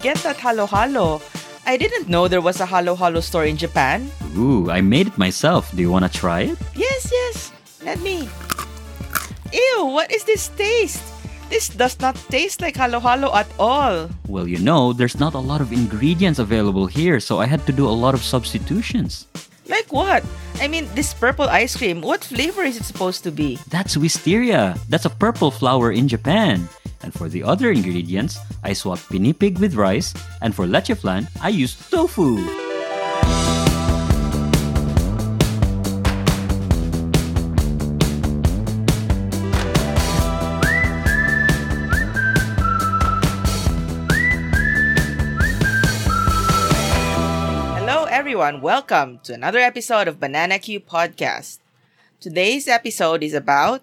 [0.00, 1.20] get that halo halo.
[1.66, 4.10] I didn't know there was a halo halo store in Japan.
[4.36, 5.70] Ooh, I made it myself.
[5.76, 6.58] Do you want to try it?
[6.74, 7.52] Yes, yes.
[7.84, 8.28] Let me.
[9.52, 11.02] Ew, what is this taste?
[11.50, 14.08] This does not taste like halo halo at all.
[14.28, 17.72] Well, you know, there's not a lot of ingredients available here, so I had to
[17.72, 19.26] do a lot of substitutions.
[19.66, 20.24] Like what?
[20.60, 23.58] I mean, this purple ice cream, what flavor is it supposed to be?
[23.68, 24.76] That's wisteria.
[24.88, 26.68] That's a purple flower in Japan.
[27.02, 31.48] And for the other ingredients, I swapped pinipig with rice, and for leche flan, I
[31.48, 32.36] used tofu.
[47.80, 48.60] Hello, everyone.
[48.60, 51.58] Welcome to another episode of Banana Q Podcast.
[52.20, 53.80] Today's episode is about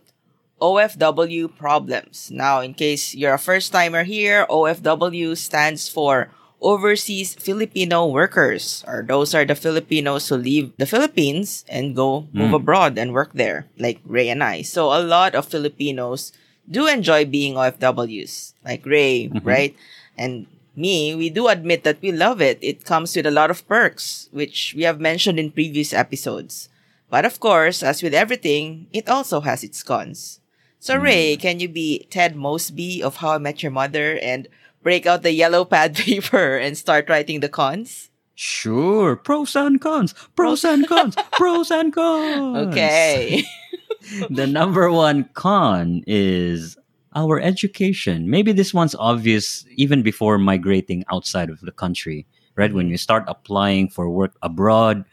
[0.61, 2.31] OFW problems.
[2.31, 9.05] Now, in case you're a first timer here, OFW stands for Overseas Filipino Workers, or
[9.05, 12.61] those are the Filipinos who leave the Philippines and go move hmm.
[12.65, 14.63] abroad and work there, like Ray and I.
[14.63, 16.33] So, a lot of Filipinos
[16.69, 19.47] do enjoy being OFWs, like Ray, mm-hmm.
[19.47, 19.75] right?
[20.17, 22.57] And me, we do admit that we love it.
[22.61, 26.69] It comes with a lot of perks, which we have mentioned in previous episodes.
[27.09, 30.41] But of course, as with everything, it also has its cons.
[30.79, 31.03] So mm.
[31.03, 34.47] Ray, can you be Ted Mosby of How I Met Your Mother and
[34.83, 38.09] break out the yellow pad paper and start writing the cons?
[38.35, 42.67] Sure, pros and cons, pros and cons, pros and cons.
[42.67, 43.43] Okay.
[44.29, 46.77] the number one con is
[47.15, 48.29] our education.
[48.29, 52.71] Maybe this one's obvious even before migrating outside of the country, right?
[52.71, 52.91] When mm.
[52.91, 55.03] you start applying for work abroad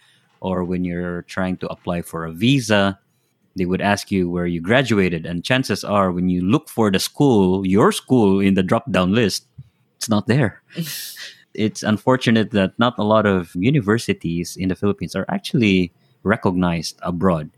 [0.40, 3.00] or when you're trying to apply for a visa,
[3.56, 5.26] they would ask you where you graduated.
[5.26, 9.12] And chances are, when you look for the school, your school in the drop down
[9.12, 9.46] list,
[9.96, 10.62] it's not there.
[11.54, 17.50] it's unfortunate that not a lot of universities in the Philippines are actually recognized abroad.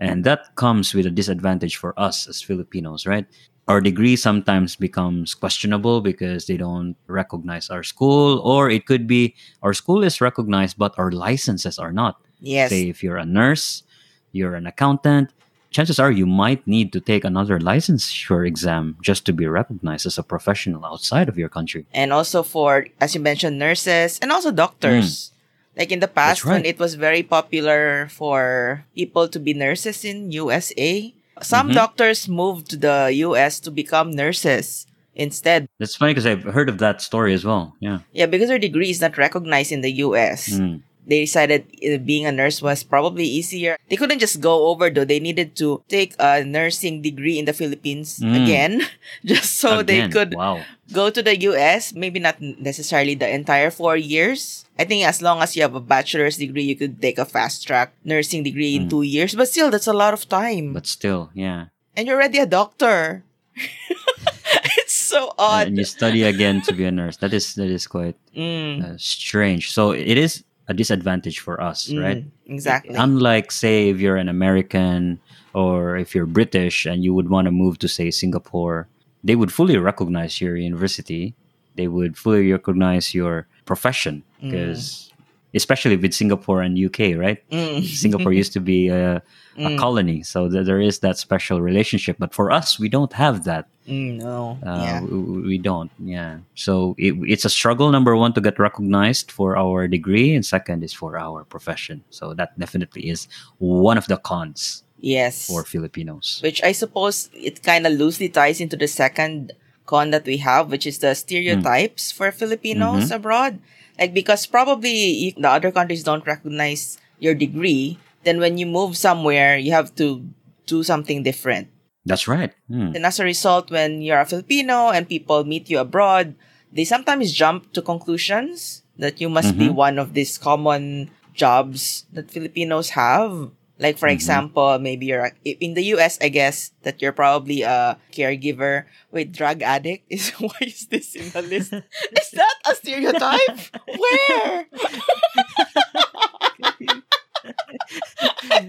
[0.00, 3.26] And that comes with a disadvantage for us as Filipinos, right?
[3.68, 9.36] Our degree sometimes becomes questionable because they don't recognize our school, or it could be
[9.62, 12.18] our school is recognized, but our licenses are not.
[12.40, 12.70] yes.
[12.70, 13.84] Say, if you're a nurse,
[14.32, 15.30] you're an accountant,
[15.72, 20.18] chances are you might need to take another licensure exam just to be recognized as
[20.18, 21.86] a professional outside of your country.
[21.92, 25.32] and also for as you mentioned nurses and also doctors
[25.76, 26.44] like in the past Mm.
[26.44, 26.52] Right.
[26.60, 31.74] when it was very popular for people to be nurses in USA some Mhm.
[31.80, 36.78] doctors moved to the US to become nurses instead That's funny because I've heard of
[36.78, 37.72] that story as well.
[37.80, 37.98] Yeah.
[38.12, 40.84] yeah because their degree is not recognized in the US Mm.
[41.06, 45.04] They decided uh, being a nurse was probably easier they couldn't just go over though
[45.04, 48.34] they needed to take a nursing degree in the Philippines Mm.
[48.42, 48.72] again
[49.24, 50.62] just so they could Wow.
[50.92, 54.64] go to the US, maybe not necessarily the entire four years.
[54.78, 57.66] I think as long as you have a bachelor's degree, you could take a fast
[57.66, 58.90] track nursing degree in Mm.
[58.90, 59.34] two years.
[59.34, 60.72] But still, that's a lot of time.
[60.76, 61.72] But still, yeah.
[61.96, 63.24] and you're already a doctor.
[64.78, 65.68] it's so odd.
[65.68, 67.16] And you study again to be a nurse.
[67.18, 69.72] That is that is quite Mm, uh, strange.
[69.72, 72.24] So it is a disadvantage for us, mm, right?
[72.46, 72.96] Exactly.
[72.96, 75.20] Unlike say if you're an American
[75.52, 78.88] or if you're British and you would want to move to say Singapore,
[79.22, 81.34] they would fully recognize your university.
[81.76, 85.11] They would fully recognize your profession because
[85.54, 87.38] especially with Singapore and UK, right?
[87.50, 87.84] Mm.
[87.84, 89.22] Singapore used to be a, a
[89.68, 89.78] Mm.
[89.78, 92.16] colony, so th- there is that special relationship.
[92.18, 93.68] But for us, we don't have that.
[93.86, 94.56] Mm, no.
[94.64, 95.00] Uh, yeah.
[95.00, 95.90] w- we don't.
[96.00, 96.38] Yeah.
[96.54, 97.90] So it, it's a struggle.
[97.92, 102.02] Number one, to get recognized for our degree, and second is for our profession.
[102.08, 105.46] So that definitely is one of the cons Yes.
[105.48, 106.40] for Filipinos.
[106.42, 109.52] Which I suppose it kind of loosely ties into the second
[109.92, 113.20] con that we have, which is the stereotypes for Filipinos Mm-hmm.
[113.20, 113.52] abroad.
[114.00, 118.96] Like, because probably if the other countries don't recognize your degree, then when you move
[118.96, 120.24] somewhere, you have to
[120.64, 121.68] do something different.
[122.08, 122.50] That's right.
[122.72, 122.96] Hmm.
[122.96, 126.34] And as a result, when you're a Filipino and people meet you abroad,
[126.72, 129.76] they sometimes jump to conclusions that you must be Mhm.
[129.76, 133.52] one of these common jobs that Filipinos have.
[133.82, 134.12] Like, for Mhm.
[134.14, 138.86] example, maybe you're a, in the US, I guess that you're probably a caregiver.
[139.12, 141.74] with drug addict is why is this in the list?
[142.22, 143.58] is that a stereotype?
[143.84, 144.64] Where?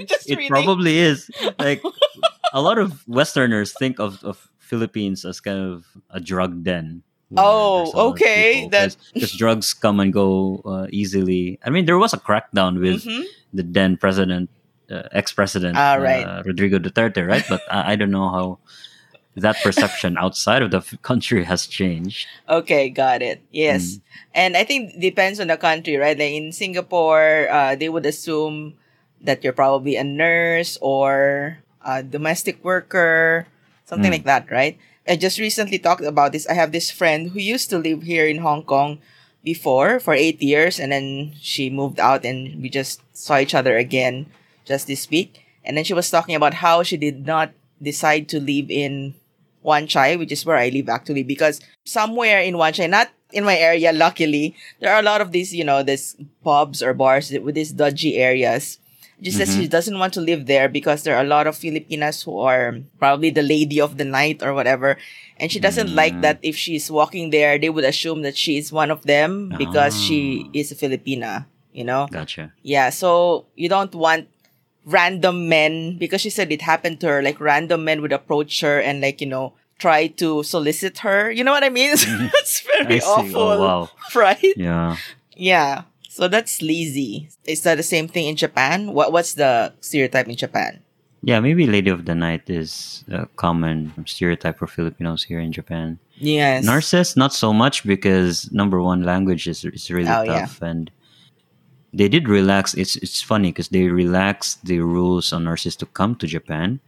[0.05, 0.49] Just It reading.
[0.49, 1.29] probably is.
[1.59, 1.81] Like
[2.53, 7.03] a lot of Westerners think of, of Philippines as kind of a drug den.
[7.35, 10.87] Oh, there's a lot of okay, people, that- 'cause- 'cause drugs come and go uh,
[10.91, 11.59] easily.
[11.65, 13.23] I mean, there was a crackdown with Mhm.
[13.53, 14.49] the then president,
[14.93, 16.25] uh, ex president Ah, right.
[16.25, 17.43] uh, Rodrigo Duterte, right?
[17.49, 18.59] But I, I don't know how
[19.35, 22.27] that perception outside of the f- country has changed.
[22.47, 23.41] Okay, got it.
[23.51, 23.99] Yes.
[24.33, 26.17] And I think depends on the country, right?
[26.17, 28.75] Like in Singapore, uh, they would assume
[29.21, 33.47] that you're probably a nurse or a domestic worker,
[33.85, 34.21] something Mm.
[34.21, 34.77] like that, right?
[35.07, 36.47] I just recently talked about this.
[36.47, 38.99] I have this friend who used to live here in Hong Kong
[39.43, 43.75] before for eight years, and then she moved out, and we just saw each other
[43.75, 44.27] again
[44.65, 45.43] just this week.
[45.65, 47.51] And then she was talking about how she did not
[47.81, 49.15] decide to live in
[49.61, 53.43] Wan Chai, which is where I live actually, because somewhere in Wan Chai, not in
[53.45, 57.31] my area, luckily, there are a lot of these, you know, these pubs or bars
[57.31, 58.77] with these dodgy areas.
[59.21, 62.23] Just says she doesn't want to live there because there are a lot of Filipinas
[62.23, 64.97] who are probably the lady of the night or whatever.
[65.37, 68.73] And she doesn't like that if she's walking there, they would assume that she is
[68.73, 70.49] one of them because she Ah.
[70.53, 72.07] is a Filipina, you know?
[72.11, 72.51] Gotcha.
[72.63, 74.27] Yeah, so you don't want
[74.85, 77.21] random men because she said it happened to her.
[77.21, 81.31] Like random men would approach her and like you know try to solicit her.
[81.31, 81.95] You know what I mean?
[81.97, 82.27] Mm-hmm.
[82.35, 83.89] It's very I oh, awful, Oh, wow.
[84.15, 84.53] right?
[84.55, 84.97] Yeah.
[85.35, 85.83] Yeah.
[86.09, 87.29] So that's sleazy.
[87.45, 88.93] Is that the same thing in Japan?
[88.93, 90.79] What What's the stereotype in Japan?
[91.25, 95.97] Yeah, maybe Lady of the Night is a common stereotype for Filipinos here in Japan.
[96.19, 96.65] Yes.
[96.65, 100.41] Narcissus, not so much because number one, language is, is really Oh, yeah.
[100.41, 100.91] tough, and
[101.93, 102.73] they did relax.
[102.73, 106.79] It's it's funny because they relaxed the rules on nurses to come to Japan.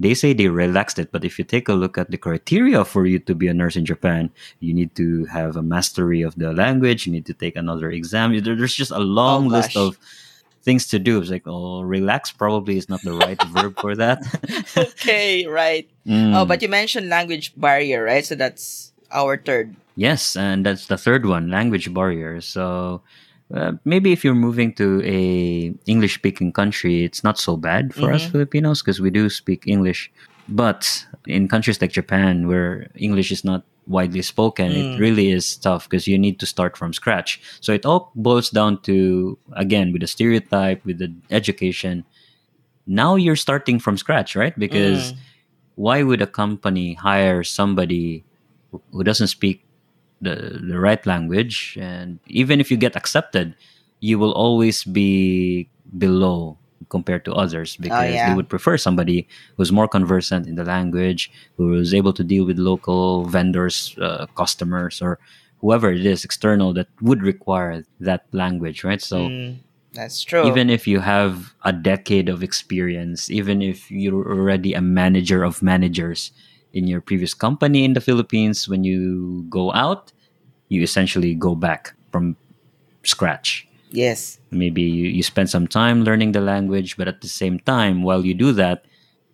[0.00, 3.04] They say they relaxed it, but if you take a look at the criteria for
[3.04, 6.54] you to be a nurse in Japan, you need to have a mastery of the
[6.54, 7.04] language.
[7.06, 8.32] You need to take another exam.
[8.40, 9.98] There's just a long Oh, list of
[10.64, 11.20] things to do.
[11.20, 14.24] It's like, oh, relax probably is not the right verb for that.
[14.76, 15.84] okay, right.
[16.06, 16.32] Mm.
[16.34, 18.24] Oh, but you mentioned language barrier, right?
[18.24, 19.76] So that's our third.
[19.96, 22.40] Yes, and that's the third one, language barrier.
[22.40, 23.02] So
[23.54, 28.12] uh, maybe if you're moving to a English speaking country, it's not so bad for
[28.12, 28.30] us Mhm.
[28.32, 30.10] Filipinos because we do speak English.
[30.48, 34.98] But in countries like Japan, where English is not widely spoken, it Mm.
[34.98, 37.40] really is tough because you need to start from scratch.
[37.60, 42.04] So it all boils down to again with the stereotype, with the education.
[42.86, 44.56] Now you're starting from scratch, right?
[44.58, 45.16] Because Mm.
[45.76, 48.24] why would a company hire somebody
[48.92, 49.64] who doesn't speak
[50.20, 53.54] the, the right language and even if you get accepted
[54.00, 56.56] you will always be below
[56.88, 58.28] compared to others because yeah.
[58.28, 62.44] they would prefer somebody who's more conversant in the language who is able to deal
[62.44, 65.18] with local vendors uh, customers or
[65.60, 69.58] whoever it is external that would require that language right so Mm,
[69.92, 70.46] that's true.
[70.46, 75.62] even if you have a decade of experience, even if you're already a manager of
[75.62, 76.32] managers
[76.72, 80.12] in your previous company in the Philippines, when you go out,
[80.68, 82.36] you essentially go back from
[83.04, 83.66] scratch.
[83.90, 84.38] yes.
[84.50, 88.26] Maybe you, you spend some time learning the language, but at the same time, while
[88.26, 88.84] you do that,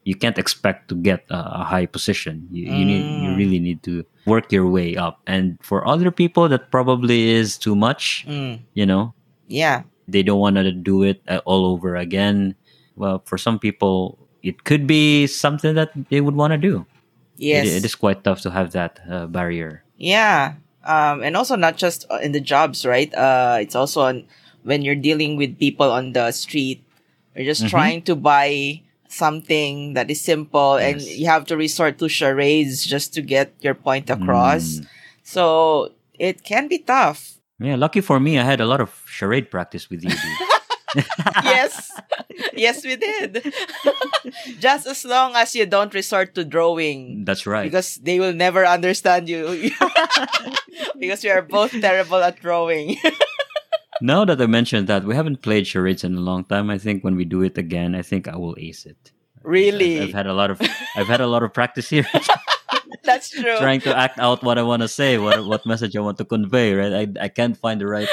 [0.05, 2.47] you can't expect to get a, a high position.
[2.53, 3.37] You, you need you Mm.
[3.37, 5.21] really need to work your way up.
[5.27, 8.25] And for other people, that probably is too much.
[8.29, 9.15] Mm, You know,
[9.49, 9.83] yeah.
[10.07, 12.55] they don't want to do it uh, all over again.
[12.95, 16.85] Well, for some people, it could be something that they would want to do.
[17.37, 17.67] Yes.
[17.67, 19.85] It, it is quite tough to have that uh, barrier.
[19.97, 20.55] Yeah.
[20.85, 23.13] Um, and also not just uh, in the jobs, right?
[23.15, 24.25] Uh, it's also on
[24.63, 26.83] when you're dealing with people on the street.
[27.35, 27.71] You're just Mhm.
[27.71, 33.15] trying to buy something that is simple and you have to resort to charades just
[33.15, 34.81] to get your point across.
[34.83, 34.87] Mm.
[35.23, 37.39] So it can be tough.
[37.59, 40.11] Yeah, lucky for me, I had a lot of charade practice with you.
[40.95, 41.91] yes.
[42.55, 43.53] yes, we did.
[44.61, 47.25] just as long as you don't resort to drawing.
[47.25, 47.65] That's right.
[47.65, 49.71] Because they will never understand you.
[50.99, 52.97] because we are both terrible at drawing.
[54.01, 56.71] now that I mentioned that, we haven't played charades in a long time.
[56.71, 59.13] I think when we do it again, I think I will ace it.
[59.43, 60.01] really?
[60.01, 60.61] I've, I've had a lot of
[60.97, 62.07] I've had a lot of practice here,
[63.05, 63.59] That's true.
[63.59, 66.25] trying to act out what I want to say, what what message I want to
[66.27, 66.75] convey.
[66.75, 68.09] Right, I I can't find the right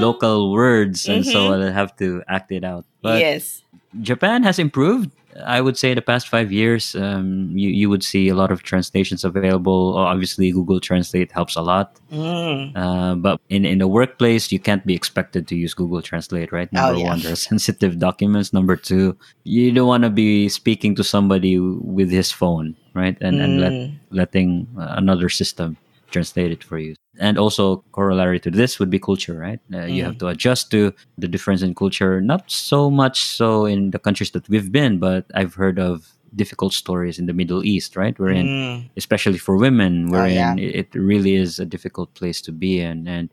[0.00, 2.84] local words, and so I have to act it out.
[3.02, 3.62] But yes.
[4.00, 5.10] Japan has improved.
[5.46, 8.62] I would say the past five years, um, you you would see a lot of
[8.62, 9.96] translations available.
[9.96, 11.96] Obviously, Google Translate helps a lot.
[12.12, 12.76] Mm.
[12.76, 16.68] Uh, but in in the workplace, you can't be expected to use Google Translate, right?
[16.76, 17.08] Oh, Number yeah.
[17.16, 18.52] one, there are sensitive documents.
[18.52, 23.16] Number two, you don't want to be speaking to somebody with his phone, right?
[23.24, 23.92] And and let, Mm.
[24.12, 25.80] letting another system
[26.12, 26.94] translate it for you.
[27.18, 29.60] And also corollary to this would be culture, right?
[29.72, 30.06] Uh, You Mm.
[30.08, 32.20] have to adjust to the difference in culture.
[32.20, 36.72] Not so much so in the countries that we've been, but I've heard of difficult
[36.72, 38.16] stories in the Middle East, right?
[38.18, 38.78] Wherein Mm.
[38.96, 40.54] especially for women, Oh, yeah.
[40.54, 43.04] wherein it it really is a difficult place to be in.
[43.16, 43.28] And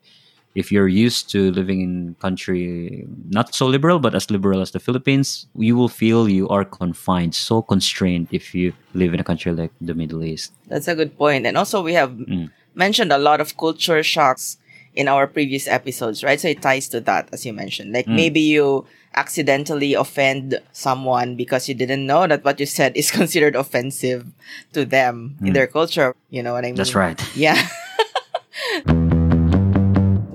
[0.55, 4.71] if you're used to living in a country not so liberal but as liberal as
[4.71, 9.24] the Philippines, you will feel you are confined, so constrained if you live in a
[9.24, 10.51] country like the Middle East.
[10.67, 11.45] That's a good point.
[11.48, 12.50] And also, we have Mm.
[12.79, 14.57] Mentioned a lot of culture shocks
[14.95, 16.39] in our previous episodes, right?
[16.39, 17.91] So it ties to that, as you mentioned.
[17.93, 18.15] Like Mm.
[18.15, 23.55] maybe you accidentally offend someone because you didn't know that what you said is considered
[23.59, 24.25] offensive
[24.74, 25.53] to them in Mm.
[25.53, 26.15] their culture.
[26.31, 26.79] You know what I mean?
[26.79, 27.19] That's right.
[27.36, 27.59] Yeah.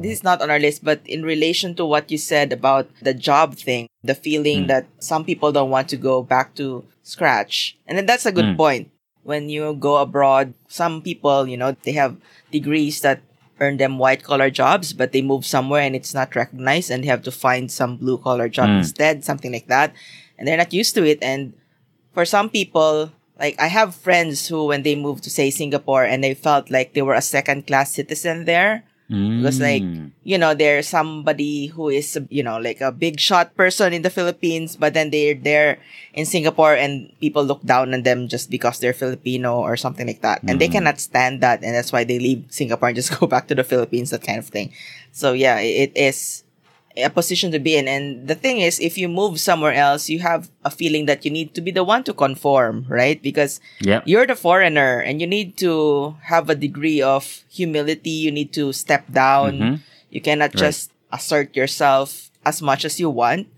[0.04, 3.14] this is not on our list, but in relation to what you said about the
[3.14, 4.68] job thing, the feeling Mm.
[4.68, 7.76] that some people don't want to go back to scratch.
[7.88, 8.56] And then that's a good Mm.
[8.56, 8.84] point.
[9.24, 12.16] When you go abroad, some people, you know, they have
[12.52, 13.20] degrees that
[13.60, 17.08] earn them white collar jobs, but they move somewhere and it's not recognized and they
[17.08, 18.78] have to find some blue collar job Mm.
[18.84, 19.94] instead, something like that.
[20.38, 21.18] And they're not used to it.
[21.22, 21.54] And
[22.12, 26.22] for some people, like I have friends who, when they moved to say Singapore and
[26.22, 30.10] they felt like they were a second class citizen there, Because, like, Mm.
[30.22, 34.10] you know, they're somebody who is, you know, like a big shot person in the
[34.10, 35.78] Philippines, but then they're there
[36.14, 40.22] in Singapore and people look down on them just because they're Filipino or something like
[40.22, 40.40] that.
[40.46, 40.78] And they Mhm.
[40.80, 41.64] cannot stand that.
[41.66, 44.38] And that's why they leave Singapore and just go back to the Philippines, that kind
[44.38, 44.70] of thing.
[45.12, 46.43] So, yeah, it is
[46.96, 47.88] a position to be in.
[47.88, 51.30] And the thing is, if you move somewhere else, you have a feeling that you
[51.30, 53.20] need to be the one to conform, right?
[53.20, 53.60] Because
[54.06, 58.10] you're the foreigner and you need to have a degree of humility.
[58.10, 59.58] You need to step down.
[59.58, 59.74] Mhm.
[60.10, 60.70] You cannot Right.
[60.70, 63.48] just assert yourself as much as you want.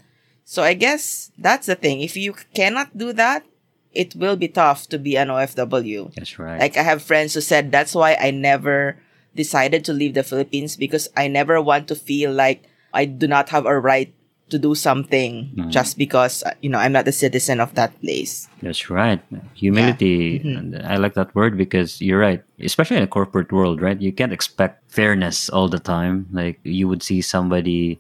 [0.45, 2.01] So I guess that's the thing.
[2.01, 3.45] If you cannot do that,
[3.93, 6.13] it will be tough to be an OFW.
[6.17, 6.61] That's right.
[6.61, 8.97] Like I have friends who said that's why I never
[9.35, 12.65] decided to leave the Philippines because I never want to feel like
[12.95, 14.13] I do not have a right
[14.49, 15.71] to do something Mhm.
[15.75, 18.47] just because uh, you know I'm not a citizen of that place.
[18.63, 19.19] That's right.
[19.59, 20.39] Humility.
[20.39, 20.79] Mhm.
[20.87, 22.43] I like that word because you're right.
[22.63, 23.99] Especially in a corporate world, right?
[24.01, 26.31] You can't expect fairness all the time.
[26.31, 27.99] Like you would see somebody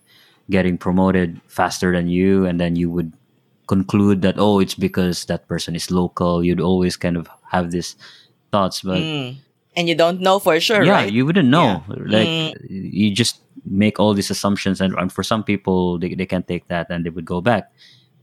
[0.48, 3.10] getting promoted faster than you, and then you would
[3.66, 6.44] conclude that oh, it's because that person is local.
[6.44, 7.98] You'd always kind of have these
[8.54, 9.42] thoughts, but Mm.
[9.76, 11.12] And you don't know for sure, yeah, right?
[11.12, 11.84] you wouldn't know.
[11.88, 11.94] Yeah.
[12.08, 12.52] Like Mm.
[12.70, 16.66] you just make all these assumptions, and, and for some people, they, they can't take
[16.68, 17.70] that, and they would go back.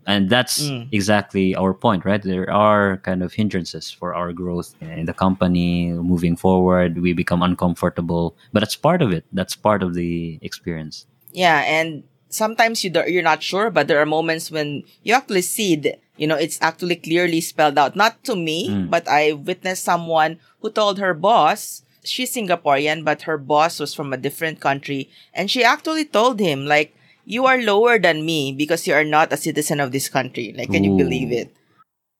[0.05, 0.89] And that's Mm.
[0.91, 2.21] exactly our point, right?
[2.21, 5.93] There are kind of hindrances for our growth in the company.
[5.93, 9.23] Moving forward, we become uncomfortable, but that's part of it.
[9.31, 11.05] That's part of the experience.
[11.31, 15.41] Yeah, and sometimes you do, you're not sure, but there are moments when you actually
[15.43, 17.95] see the, you know, it's actually clearly spelled out.
[17.95, 18.89] Not to me, Mm.
[18.89, 24.11] but I witnessed someone who told her boss, she's Singaporean, but her boss was from
[24.11, 28.85] a different country, and she actually told him, like, you are lower than me because
[28.85, 30.51] you are not a citizen of this country.
[30.57, 31.55] Like, can you believe it?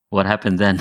[0.10, 0.80] What happened then?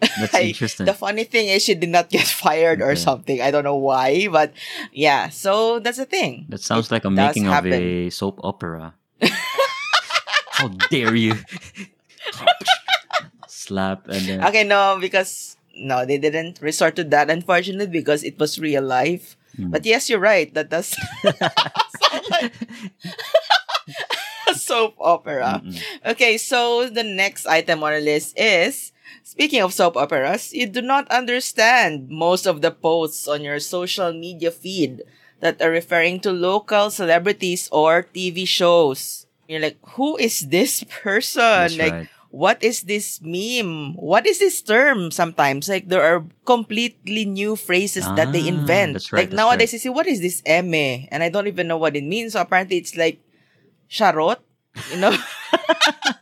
[0.00, 0.86] That's I- interesting.
[0.86, 3.40] The funny thing is she did not get fired or something.
[3.40, 4.52] I don't know why, but
[4.92, 6.46] yeah, so that's the thing.
[6.48, 7.72] That sounds It like a making happen.
[7.72, 8.94] of a soap opera.
[10.58, 11.34] How dare you?
[13.46, 18.38] Slap and then Okay, no, because no, they didn't resort to that, unfortunately, because it
[18.38, 19.36] was real life.
[19.58, 19.70] Mm.
[19.70, 20.52] But yes, you're right.
[20.54, 22.52] That does sound like
[24.54, 25.62] soap opera.
[25.64, 25.80] Mm-mm.
[26.12, 30.80] Okay, so the next item on our list is speaking of soap operas, you do
[30.82, 35.02] not understand most of the posts on your social media feed
[35.40, 39.26] that are referring to local celebrities or TV shows.
[39.48, 41.40] You're like, who is this person?
[41.42, 42.08] That's like, right.
[42.30, 43.94] what is this meme?
[43.96, 45.68] What is this term sometimes?
[45.68, 48.92] Like there are completely new phrases that they Ah, invent.
[48.94, 49.72] that's right, like that's nowadays right.
[49.74, 51.08] you see what is this eme?
[51.10, 52.32] And I don't even know what it means.
[52.34, 53.20] So apparently it's like
[53.88, 54.38] charot.
[54.90, 55.16] You know?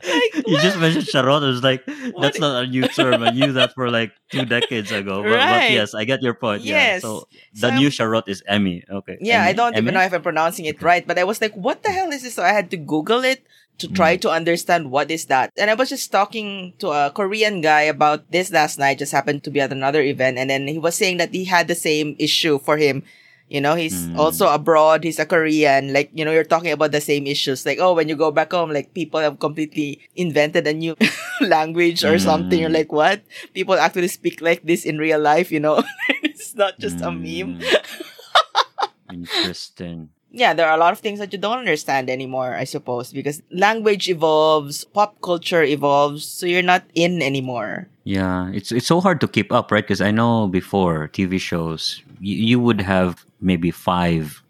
[0.08, 1.44] like, you just mentioned charot.
[1.44, 1.86] I was like,
[2.20, 3.24] that's not a new term.
[3.24, 5.24] I knew that for like two decades ago.
[5.24, 6.64] But, but yes, I get your point.
[6.64, 7.04] Yes.
[7.04, 7.10] Yeah.
[7.10, 8.82] So the new charot is eme.
[8.90, 9.18] Okay.
[9.22, 11.84] Yeah, I don't even know if I'm pronouncing it right, but I was like, what
[11.84, 12.36] the hell is this?
[12.36, 13.44] So I had to Google it
[13.78, 14.22] to try Mm.
[14.22, 15.52] to understand what is that.
[15.58, 19.44] And I was just talking to a Korean guy about this last night, just happened
[19.44, 20.38] to be at another event.
[20.40, 23.04] And then he was saying that he had the same issue for him.
[23.48, 24.20] You know, he's Mm.
[24.20, 25.94] also abroad, he's a Korean.
[25.96, 27.66] Like, you know, you're talking about the same issues.
[27.66, 30.96] Like, oh, when you go back home, like people have completely invented a new
[31.42, 32.60] language or something.
[32.60, 32.84] You're Mm.
[32.84, 33.22] like, what?
[33.54, 35.80] People actually speak like this in real life, you know?
[36.28, 37.56] it's not just a meme.
[37.64, 37.64] Mm.
[39.12, 40.10] Interesting.
[40.32, 43.42] yeah, there are a lot of things that you don't understand anymore, I suppose, because
[43.50, 47.88] language evolves, pop culture evolves, so you're not in anymore.
[48.04, 49.84] Yeah, it's it's so hard to keep up, right?
[49.84, 54.42] Because I know before TV shows, you, you would have maybe five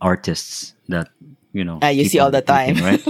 [0.00, 1.08] artists that
[1.52, 1.78] you know.
[1.82, 2.76] Ah, you see all the time.
[2.76, 3.02] repeating, right?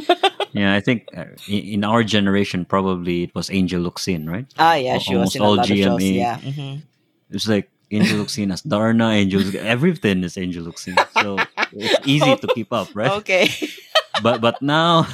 [0.52, 4.46] yeah, I think uh, in, our generation, probably it was Angel Locsin, right?
[4.58, 5.78] ah, yeah, she was in a all of shows.
[5.78, 6.14] GMA.
[6.14, 6.38] Yeah.
[6.38, 6.76] hmm
[7.30, 10.96] It's like Angel Locsin as Darna, Angel everything is Angel Locsin.
[11.20, 11.38] So
[11.72, 13.10] it's easy to keep up, right?
[13.22, 13.48] Okay.
[14.22, 15.08] But but now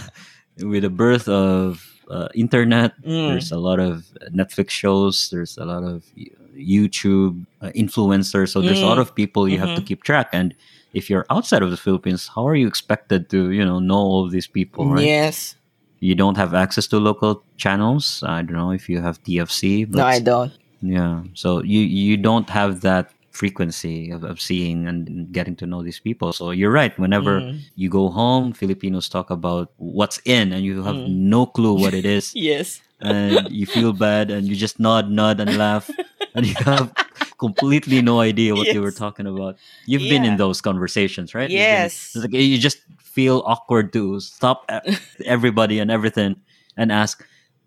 [0.58, 3.30] with the birth of uh, internet, Mm.
[3.30, 4.04] there's a lot of
[4.34, 6.02] Netflix shows, there's a lot of
[6.58, 9.02] YouTube uh, influencers, so there's a lot Mm.
[9.02, 9.86] of people you have to Mhm.
[9.86, 10.54] keep track and
[10.94, 14.28] if you're outside of the Philippines, how are you expected to, you know, know all
[14.28, 15.04] these people, right?
[15.04, 15.54] Yes.
[16.00, 18.22] You don't have access to local channels.
[18.24, 20.52] I don't know if you have TFC, but No, I don't.
[20.80, 21.22] yeah.
[21.34, 26.00] So you you don't have that frequency of, of seeing and getting to know these
[26.00, 26.32] people.
[26.32, 26.96] So you're right.
[26.98, 27.60] Whenever Mm.
[27.76, 31.28] you go home, Filipinos talk about what's in and you have Mm.
[31.36, 32.32] no clue what it is.
[32.50, 32.80] Yes.
[33.00, 35.86] and you feel bad and you just nod, nod and laugh.
[36.34, 36.92] and you have
[37.38, 39.56] completely no idea what you were talking about.
[39.86, 41.48] You've been in those conversations, right?
[41.48, 42.14] Been- Yes.
[42.14, 44.68] it's like you just feel awkward to stop
[45.24, 46.36] everybody and everything
[46.76, 47.24] and ask,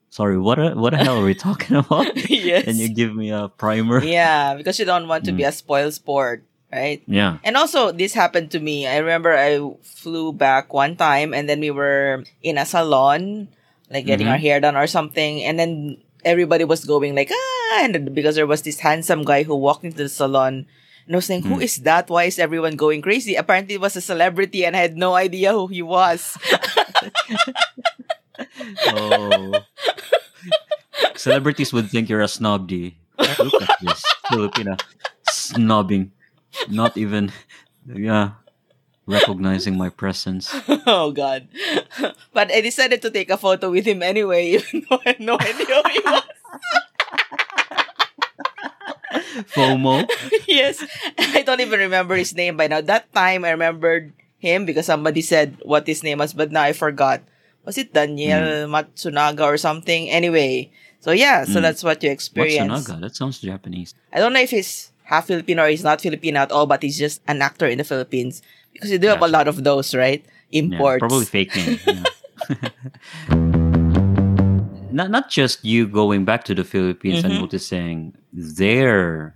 [0.10, 0.60] "Sorry, what?
[0.60, 2.68] A, what the hell are we talking about?" yes.
[2.68, 4.04] and you give me a primer.
[4.04, 5.50] yeah, because you don't want to be Mm.
[5.50, 7.04] a spoiled sport, right?
[7.08, 7.40] Yeah.
[7.44, 8.88] And also, this happened to me.
[8.88, 13.48] I remember I flew back one time, and then we were in a salon,
[13.92, 14.32] like getting Mhm.
[14.36, 18.48] our hair done or something, and then everybody was going like ah, and because there
[18.48, 20.66] was this handsome guy who walked into the salon.
[21.08, 21.64] And I was saying, "Who Mm.
[21.66, 22.10] is that?
[22.14, 23.34] Why is everyone going crazy?
[23.36, 26.38] Apparently, it was a celebrity, and I had no idea who he was.
[28.88, 29.54] Oh.
[31.16, 32.98] Celebrities would think you're a snob, D.
[33.20, 34.02] Look at this
[34.32, 34.82] Filipina
[35.30, 36.10] snobbing,
[36.70, 37.32] not even,
[37.86, 38.41] yeah,
[39.06, 40.50] recognizing my presence.
[40.88, 41.48] oh God!
[42.34, 45.36] but I decided to take a photo with him anyway, even though I had no
[45.40, 46.24] idea who he was.
[49.56, 50.08] FOMO.
[50.48, 50.84] yes.
[51.18, 52.82] I don't even remember his name by now.
[52.82, 56.74] That time I remembered him because somebody said what his name was, but now I
[56.74, 57.22] forgot.
[57.66, 60.10] Was it Daniel Matsunaga or something?
[60.10, 61.62] Anyway, so yeah, so Mm.
[61.62, 62.88] that's what you experience.
[62.88, 63.02] Sanaga?
[63.02, 63.94] That sounds Japanese.
[64.12, 66.98] I don't know if he's half Filipino or he's not Filipino at all, but he's
[66.98, 68.42] just an actor in the Philippines
[68.74, 70.26] because you do have a lot of those, right?
[70.50, 71.00] Yeah, Imports.
[71.00, 71.80] probably fake name.
[74.92, 77.40] not not just you going back to the Philippines and Mhm.
[77.48, 79.36] noticing their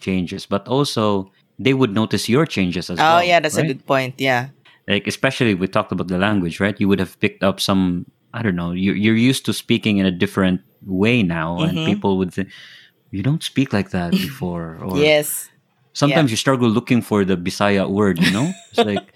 [0.00, 3.18] changes, but also they would notice your changes as Oh well.
[3.18, 4.14] Oh yeah, that's a good point.
[4.20, 4.48] Yeah.
[4.88, 8.02] like especially we talked about the language right you would have picked up some
[8.34, 11.86] i don't know you're, you're used to speaking in a different way now and Mhm.
[11.86, 12.48] people would think
[13.14, 15.46] you don't speak like that before or yes.
[15.92, 18.52] Sometimes you struggle looking for the bisaya word you know?
[18.70, 19.06] It's like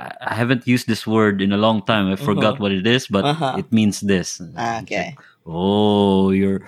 [0.00, 2.60] I, haven't used this word in a long time i forgot Mhm.
[2.62, 3.60] what it is but Uh-huh.
[3.60, 5.12] it means this okay.
[5.12, 6.64] like, oh you're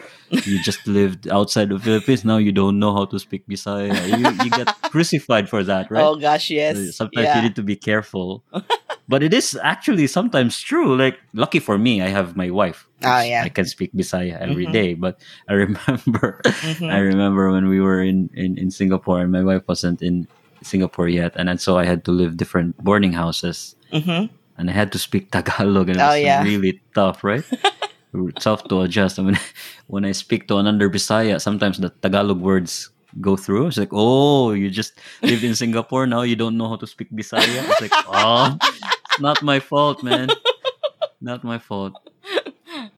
[0.48, 4.32] you just lived outside the philippines now you don't know how to speak bisaya you,
[4.44, 6.96] you get crucified for that right Oh gosh, yes.
[6.96, 7.36] sometimes yeah.
[7.36, 8.42] you need to be careful.
[9.12, 10.96] but it is actually sometimes true.
[10.96, 12.88] Like lucky for me, I have my wife.
[13.02, 13.42] Which yeah.
[13.44, 14.72] I can speak Bisaya every Mhm.
[14.72, 14.90] day.
[14.94, 16.88] But I remember Mhm.
[16.96, 20.26] I remember when we were in, in, in Singapore and my wife wasn't in
[20.64, 21.32] Singapore yet.
[21.36, 24.30] And then so I had to live different boarding houses Mhm.
[24.58, 26.42] and I had to speak Tagalog and it Oh, was yeah.
[26.42, 27.44] really tough, right?
[28.40, 29.18] tough to adjust.
[29.18, 29.38] I mean,
[29.92, 33.68] when I speak to another Bisaya, sometimes the Tagalog words go through.
[33.68, 37.08] It's like, oh, you just lived in Singapore now, you don't know how to speak
[37.12, 37.44] Bisaya.
[37.68, 38.56] It's like, oh,
[39.08, 40.28] it's not my fault, man.
[41.20, 41.92] Not my fault.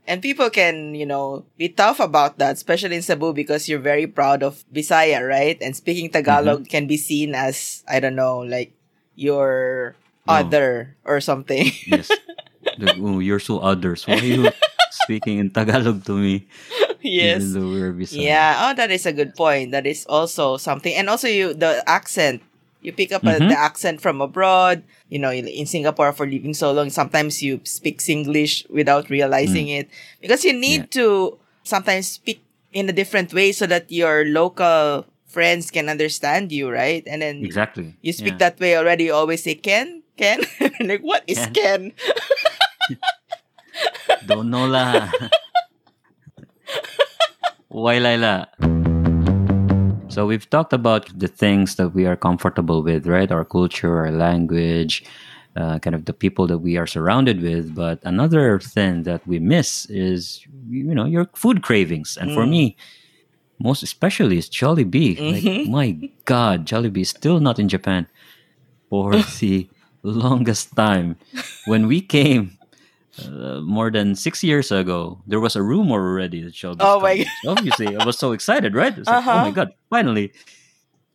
[0.06, 4.06] And people can, you know, be tough about that, especially in Cebu because you're very
[4.06, 5.56] proud of Bisaya, right?
[5.60, 6.72] And speaking Tagalog Mm-hmm.
[6.72, 8.72] can be seen as, I don't know, like
[9.16, 10.34] you're No.
[10.44, 11.72] other or something.
[11.86, 12.10] Yes.
[12.78, 14.02] Like, oh, you're so others.
[14.08, 14.48] Why are you
[15.04, 16.48] speaking in Tagalog to me?
[17.00, 17.42] yes.
[17.42, 18.24] Even we're Bisaya.
[18.24, 18.50] Yeah.
[18.66, 19.70] Oh, that is a good point.
[19.70, 20.90] That is also something.
[20.92, 22.42] And also you the accent.
[22.84, 23.42] You pick up uh Mhm.
[23.48, 24.84] the accent from abroad.
[25.08, 29.66] You know, in in Singapore for living so long, sometimes you speak Singlish without realizing
[29.72, 29.78] Mm.
[29.82, 29.86] it
[30.20, 32.44] because you need to sometimes speak
[32.76, 37.02] in a different way so that your local friends can understand you, right?
[37.08, 37.96] And then Exactly.
[38.04, 38.52] you speak Yeah.
[38.52, 39.08] that way already.
[39.10, 40.44] You always say Ken, Ken.
[40.84, 41.90] like what is Ken?
[44.26, 45.08] Don't know la.
[47.68, 48.48] Why Laila?
[50.14, 53.30] So we've talked about the things that we are comfortable with, right?
[53.30, 55.04] Our culture, our language,
[55.56, 57.74] uh, kind of the people that we are surrounded with.
[57.74, 62.16] But another thing that we miss is, you know, your food cravings.
[62.20, 62.50] And for Mm.
[62.50, 62.76] me,
[63.60, 65.24] most especially is Jollibee.
[65.26, 65.66] Like, Mhm.
[65.66, 68.06] my God, Jollibee is still not in Japan
[68.90, 69.70] for the
[70.02, 71.16] longest time.
[71.64, 72.58] When we came
[73.18, 76.78] uh, more than six years ago, there was a rumor already that Jollibee.
[76.80, 77.26] Oh my god!
[77.46, 78.96] Obviously, I was so excited, right?
[78.96, 79.44] It's like, oh Uh-huh.
[79.44, 80.32] my God, finally.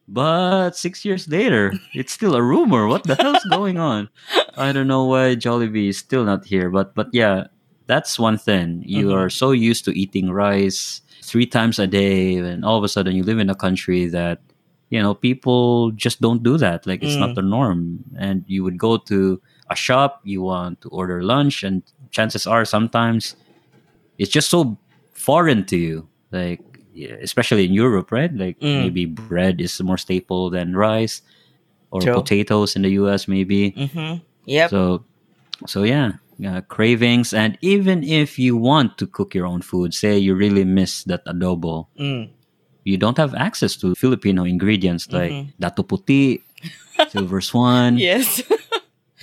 [0.08, 2.88] But six years later, it's still a rumor.
[2.88, 4.10] What the hell's going on?
[4.58, 6.70] I don't know why Jollibee is still not here.
[6.70, 7.48] But but yeah,
[7.86, 8.82] that's one thing.
[8.86, 9.16] You Mhm.
[9.16, 13.16] are so used to eating rice three times a day, and all of a sudden
[13.16, 14.42] you live in a country that
[14.90, 16.88] you know, people just don't do that.
[16.88, 17.36] Like it's not Mm.
[17.36, 18.00] the norm.
[18.18, 22.66] And you would go to a shop, you want to order lunch, and chances are
[22.66, 23.36] sometimes
[24.18, 24.78] it's just so
[25.14, 26.08] foreign to you.
[26.32, 26.62] Like
[27.22, 28.34] especially in Europe, right?
[28.34, 28.82] Like Mm.
[28.84, 31.22] maybe bread is more staple than rice,
[31.92, 32.14] or True.
[32.14, 33.28] potatoes in the U.S.
[33.28, 33.72] Maybe.
[33.72, 34.20] Mm-hmm.
[34.46, 34.70] Yep.
[34.70, 35.06] So,
[35.66, 36.14] so yeah,
[36.46, 40.66] uh, cravings, and even if you want to cook your own food, say you really
[40.66, 42.30] miss that adobo, Mm.
[42.84, 45.54] you don't have access to Filipino ingredients like Mhm.
[45.62, 46.42] Datu Puti,
[47.10, 47.98] silver swan.
[47.98, 48.42] Yes.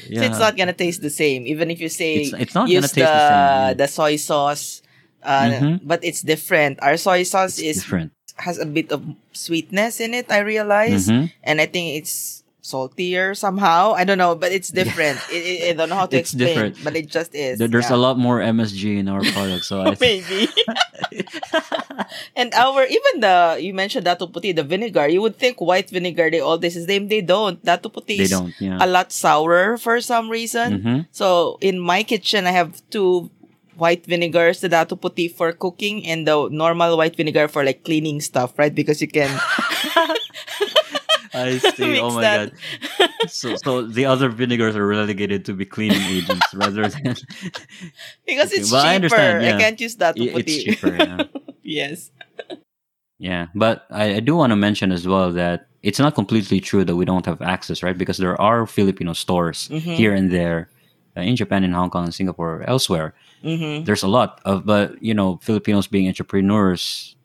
[0.08, 0.20] Yeah.
[0.20, 2.80] So it's not gonna taste the same, even if you say It's- it's not use
[2.80, 3.74] gonna taste the the yeah.
[3.74, 4.82] the soy sauce.
[5.26, 5.80] Uh, Mhm.
[5.82, 6.78] But it's different.
[6.82, 8.12] Our soy sauce It's is different.
[8.38, 10.30] has a bit of sweetness in it.
[10.30, 11.32] I realize, Mhm.
[11.42, 13.94] and I think it's saltier somehow.
[13.94, 15.22] I don't know, but it's different.
[15.30, 16.74] I I- I don't know how to It's explain, different.
[16.82, 17.62] but it just is.
[17.62, 17.94] There- There's yeah.
[17.94, 20.50] a lot more MSG in our product, so I think maybe.
[22.34, 25.06] and our even the you mentioned Datu Puti, the vinegar.
[25.06, 27.06] You would think white vinegar they all this is same.
[27.06, 27.62] They don't.
[27.62, 28.50] Datu Puti they don't.
[28.58, 28.82] Yeah.
[28.82, 30.68] a lot sourer for some reason.
[30.82, 30.98] Mhm.
[31.14, 33.30] So in my kitchen, I have two
[33.76, 38.24] white vinegars, the datu puti for cooking and the normal white vinegar for like cleaning
[38.24, 38.72] stuff, right?
[38.74, 39.28] Because you can
[41.36, 42.00] I see.
[42.00, 42.52] oh my that.
[42.98, 43.10] god.
[43.28, 47.02] So, so the other vinegars are relegated to be cleaning agents rather than
[48.26, 49.14] because Okay, it's well, I cheaper.
[49.16, 50.64] understand, I can't use dato it's puti.
[50.64, 50.96] cheaper.
[50.96, 51.22] Yeah.
[51.62, 52.10] yes.
[53.18, 56.84] Yeah, but I, I do want to mention as well that it's not completely true
[56.84, 57.96] that we don't have access, right?
[57.96, 59.94] Because there are Filipino stores Mhm.
[59.96, 60.68] here and there
[61.16, 63.14] uh, in Japan, in Hong Kong, and Singapore, elsewhere.
[63.42, 63.84] Mm-hmm.
[63.84, 67.15] There's a lot of, but you know, Filipinos being entrepreneurs,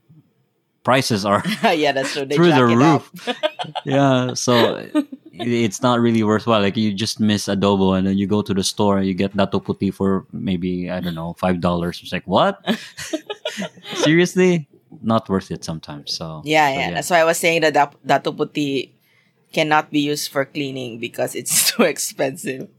[0.83, 2.25] prices are yeah, that's true.
[2.25, 3.11] They through the roof.
[3.85, 4.87] yeah, so
[5.33, 6.61] it's not really worthwhile.
[6.61, 9.35] Like you just miss adobo, and then you go to the store and you get
[9.35, 11.99] Datu Puti for maybe I don't know five dollars.
[12.01, 12.63] It's like what?
[13.95, 14.67] Seriously,
[15.01, 16.13] not worth it sometimes.
[16.13, 16.91] So Yeah, so, yeah.
[16.91, 17.73] That's why I was saying that
[18.05, 18.91] Datu Puti
[19.53, 22.69] cannot be used for cleaning because it's too expensive.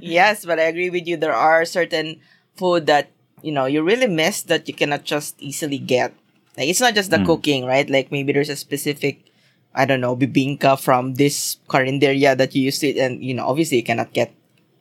[0.00, 1.16] yes, but I agree with you.
[1.16, 2.20] There are certain
[2.56, 3.10] food that
[3.42, 6.14] you know you really miss that you cannot just easily get.
[6.56, 7.26] Like it's not just the Mm.
[7.26, 7.88] cooking, right?
[7.88, 9.24] Like maybe there's a specific,
[9.74, 13.46] I don't know, bibingka from this carinderia that you used to, eat, and you know,
[13.46, 14.34] obviously you cannot get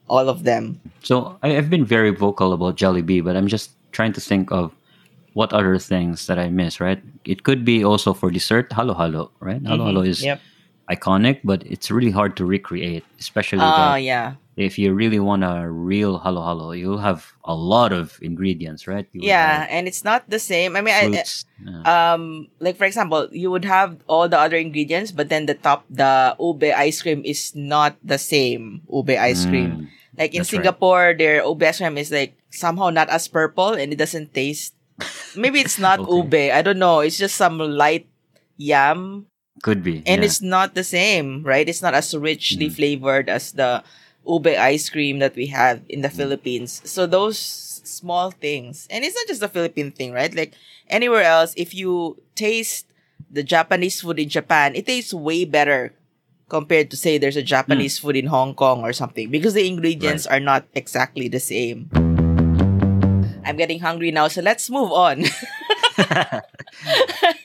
[0.10, 0.82] all of them.
[1.04, 4.74] So I've been very vocal about jelly Jollibee, but I'm just trying to think of
[5.34, 6.82] what other things that I miss.
[6.82, 7.00] Right?
[7.24, 9.32] It could be also for dessert, halo halo.
[9.40, 9.62] Right?
[9.62, 10.42] Halo halo is Yep.
[10.90, 14.36] iconic, but it's really hard to recreate, especially that yeah.
[14.60, 19.08] If you really want a real halo halo, you'll have a lot of ingredients, right?
[19.16, 20.76] Yeah, and it's not the same.
[20.76, 21.24] I mean, I, yeah.
[21.88, 25.84] um like for example you would have all the other ingredients but then the top
[25.92, 30.52] the ube ice cream is not the same ube ice cream Mm, like in that's
[30.56, 30.64] right.
[30.64, 34.74] singapore their ube ice cream is like somehow not as purple and it doesn't taste
[35.36, 36.16] maybe it's not Okay.
[36.16, 38.08] ube i don't know it's just some light
[38.58, 39.26] yam
[39.62, 40.28] could be, and yeah.
[40.28, 42.76] it's not the same right it's not as richly Mm.
[42.76, 43.84] flavored as the
[44.30, 46.04] ube ice cream that we have in Mm.
[46.06, 46.82] the philippines.
[46.86, 47.40] So those
[47.84, 48.86] small things.
[48.94, 50.30] And it's not just a philippine thing right?
[50.34, 50.54] Like
[50.88, 52.86] anywhere else if you taste
[53.30, 55.94] the japanese food in japan it tastes way better
[56.50, 59.30] compared to say there's a japanese food in hong kong or something.
[59.30, 61.90] Because the ingredients are not exactly the same.
[63.46, 65.26] I'm getting hungry now so let's move on.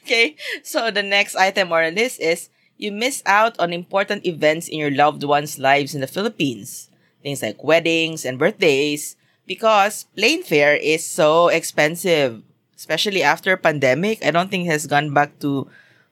[0.04, 4.68] Okay, so the next item on our list is you miss out on important events
[4.68, 6.90] in your loved ones' lives in the Philippines.
[7.22, 12.42] Things like weddings and birthdays, because plane fare is so expensive,
[12.76, 14.24] especially after pandemic.
[14.24, 15.68] I don't think it has gone back to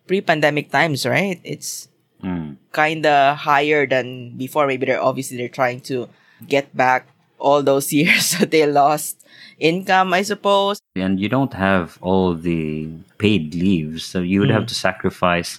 [0.07, 1.41] pre-pandemic times, right?
[1.45, 1.89] It's
[2.23, 2.55] Mm.
[2.71, 4.67] kind of higher than before.
[4.71, 6.07] Maybe they're obviously they're trying to
[6.47, 9.19] get back all those years that they lost
[9.59, 10.79] income, I suppose.
[10.95, 14.69] and you don't have all the paid leaves, so you would have Mm.
[14.71, 15.59] to sacrifice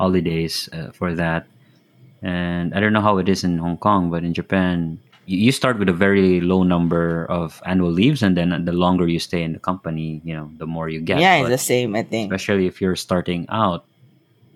[0.00, 1.46] holidays uh, for that.
[2.22, 5.52] And I don't know how it is in Hong Kong, but in Japan, you, you
[5.52, 9.42] start with a very low number of annual leaves, and then the longer you stay
[9.42, 11.18] in the company, you know, the more you get.
[11.20, 12.32] yeah, But it's the same, I think.
[12.32, 13.84] especially if you're starting out,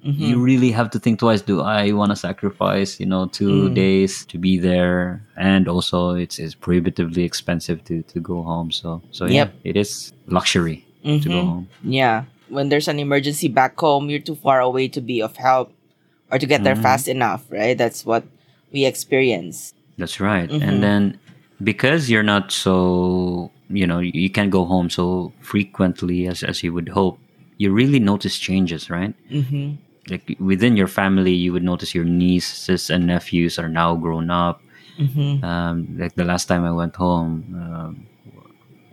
[0.00, 0.16] Mhm.
[0.32, 1.42] you really have to think twice.
[1.44, 3.74] Do I want to sacrifice, you know, two Mm.
[3.74, 5.20] days to be there?
[5.36, 8.72] And also, it's, it's prohibitively expensive to, to go home.
[8.72, 11.46] So, so yeah, it is luxury to go Mhm.
[11.52, 11.66] home.
[11.84, 12.24] Yeah.
[12.50, 15.72] When there's an emergency back home, you're too far away to be of help
[16.30, 16.82] or to get there Mhm.
[16.82, 17.76] fast enough, right?
[17.78, 18.24] That's what
[18.72, 19.74] we experience.
[19.98, 20.48] That's right.
[20.50, 20.62] Mhm.
[20.62, 21.18] And then
[21.62, 26.72] because you're not so, you know, you can't go home so frequently as, as you
[26.72, 27.18] would hope,
[27.58, 29.14] you really notice changes, right?
[29.30, 29.76] Mm-hmm.
[30.10, 34.62] Like within your family, you would notice your nieces and nephews are now grown up.
[34.98, 35.44] Mm-hmm.
[35.44, 38.06] Um, like the last time I went home, um,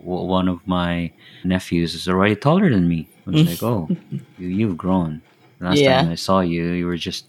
[0.00, 1.10] w- one of my
[1.44, 3.08] nephews is already taller than me.
[3.28, 3.88] I was like, oh,
[4.38, 5.22] you, you've grown.
[5.60, 6.00] Last Yeah.
[6.02, 7.26] time I saw you, you were just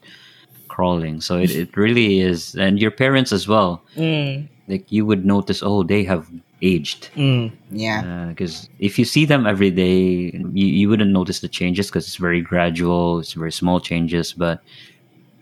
[0.68, 1.20] crawling.
[1.22, 2.56] So it, it really is.
[2.56, 3.84] And your parents as well.
[3.98, 6.30] Mm, Like you would notice, oh, they have
[6.62, 7.10] aged.
[7.16, 8.28] mm, yeah.
[8.30, 12.16] Because if you see them every day, you, you wouldn't notice the changes because it's
[12.18, 14.32] very gradual, it's very small changes.
[14.34, 14.62] But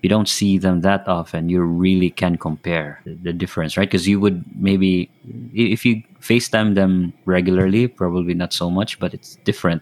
[0.02, 3.90] you don't see them that often, you really can compare the, the difference, right?
[3.90, 5.12] Because you would maybe,
[5.54, 9.82] if you FaceTime them regularly, probably not so much, but it's different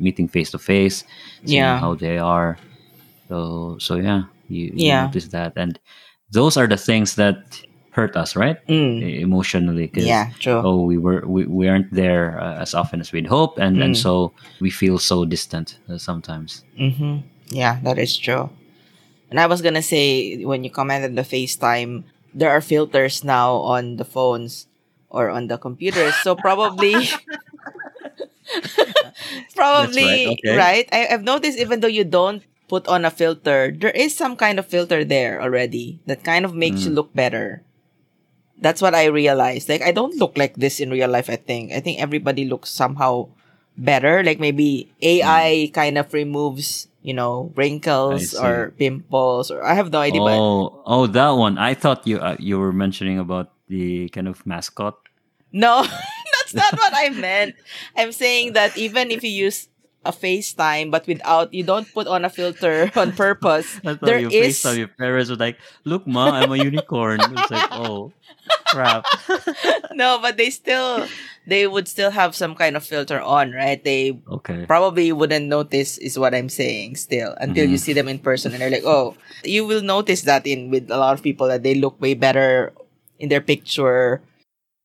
[0.00, 1.04] meeting face to face,
[1.44, 1.78] seeing Yeah.
[1.78, 2.60] how they are.
[3.28, 5.02] So, so yeah, you, you Yeah.
[5.02, 5.52] notice that.
[5.56, 5.78] And
[6.30, 8.58] those are the things that hurt us, right?
[8.68, 9.90] Mm, Emotionally.
[9.94, 10.60] yeah, true.
[10.64, 13.94] oh we were we, we aren't there uh, as often as we'd hope and and
[13.94, 14.02] Mm.
[14.02, 17.26] so we feel so distant uh, sometimes Mm-hmm.
[17.50, 18.50] Yeah, that is true.
[19.30, 23.96] And I was gonna say when you commented the FaceTime, there are filters now on
[23.96, 24.66] the phones
[25.10, 26.16] or on the computers.
[26.22, 27.08] So probably
[29.54, 30.56] probably okay.
[30.56, 30.88] right.
[30.92, 34.58] I, I've noticed even though you don't put on a filter, there is some kind
[34.58, 36.94] of filter there already that kind of makes you Mm.
[36.94, 37.62] look better.
[38.60, 39.68] That's what I realized.
[39.68, 41.72] Like I don't look like this in real life, I think.
[41.72, 43.28] I think everybody looks somehow
[43.78, 44.22] better.
[44.24, 48.42] Like maybe AI kind of removes, you know, wrinkles Mm.
[48.44, 50.20] Or pimples or I have no idea.
[50.20, 54.26] But oh oh that one i thought you uh, you were mentioning about the kind
[54.28, 54.98] of mascot
[55.52, 55.80] no,
[56.52, 57.56] that's not what I meant.
[57.96, 59.68] I'm saying that even if you use
[60.04, 64.30] a FaceTime but without you don't put on a filter on purpose, thought there you
[64.30, 68.14] is FaceTime your parents were like look ma i'm a unicorn it's like oh
[68.70, 69.06] crap
[69.92, 71.10] no, but they still
[71.46, 73.82] they would still have some kind of filter on, right?
[73.82, 77.80] They okay probably wouldn't notice is what I'm saying still until you Mhm.
[77.80, 80.98] see them in person and they're like, oh, you will notice that in with a
[80.98, 82.72] lot of people that they look way better
[83.18, 84.22] in their picture.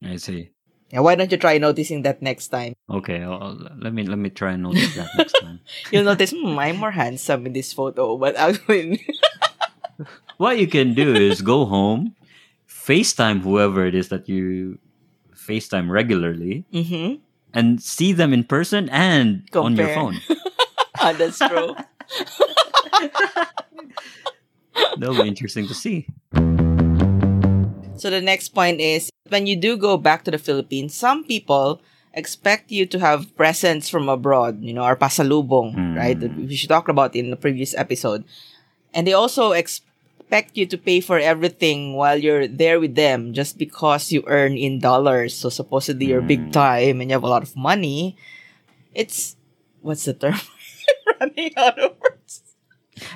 [0.04, 0.53] i see
[0.94, 2.78] Yeah, why don't you try noticing that next time?
[2.86, 5.60] okay I'll, I'll- let me let me try and notice that next time
[5.92, 9.02] You'll notice, hmm, I'm more handsome in this photo, but actually,
[10.38, 12.16] what you can do is go home
[12.68, 14.78] facetime whoever it is that you
[15.34, 17.16] facetime regularly mm-hmm.
[17.54, 20.20] and see them in person and on your phone.
[21.00, 21.76] ah, that's true.
[24.98, 26.08] That'll be interesting to see.
[27.98, 31.82] So the next point is when you do go back to the Philippines, some people
[32.14, 35.96] expect you to have presents from abroad, you know, or pasalubong, Mm.
[35.98, 36.20] right?
[36.20, 38.24] We should talk about in the previous episode.
[38.94, 43.58] And they also expect you to pay for everything while you're there with them just
[43.58, 45.34] because you earn in dollars.
[45.34, 46.54] So supposedly you're big Mm.
[46.54, 48.14] time and you have a lot of money.
[48.94, 49.36] It's
[49.82, 50.38] what's the term?
[51.20, 52.42] Running out of words.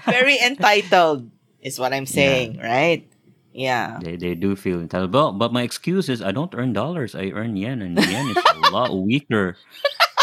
[0.09, 1.29] Very entitled
[1.61, 3.05] is what I'm saying, right?
[3.57, 3.97] Yeah.
[4.03, 5.09] They, they do feel entitled.
[5.11, 7.15] But, but my excuse is I don't earn dollars.
[7.17, 9.57] I earn yen, and yen is a lot weaker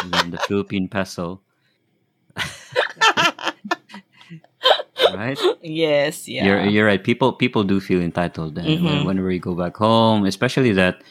[0.06, 1.40] than the Philippine peso.
[5.14, 5.38] right?
[5.62, 6.44] Yes, yeah.
[6.46, 7.02] You're, you're right.
[7.02, 9.06] People people do feel entitled and when- Mhm.
[9.06, 11.02] whenever you go back home, especially that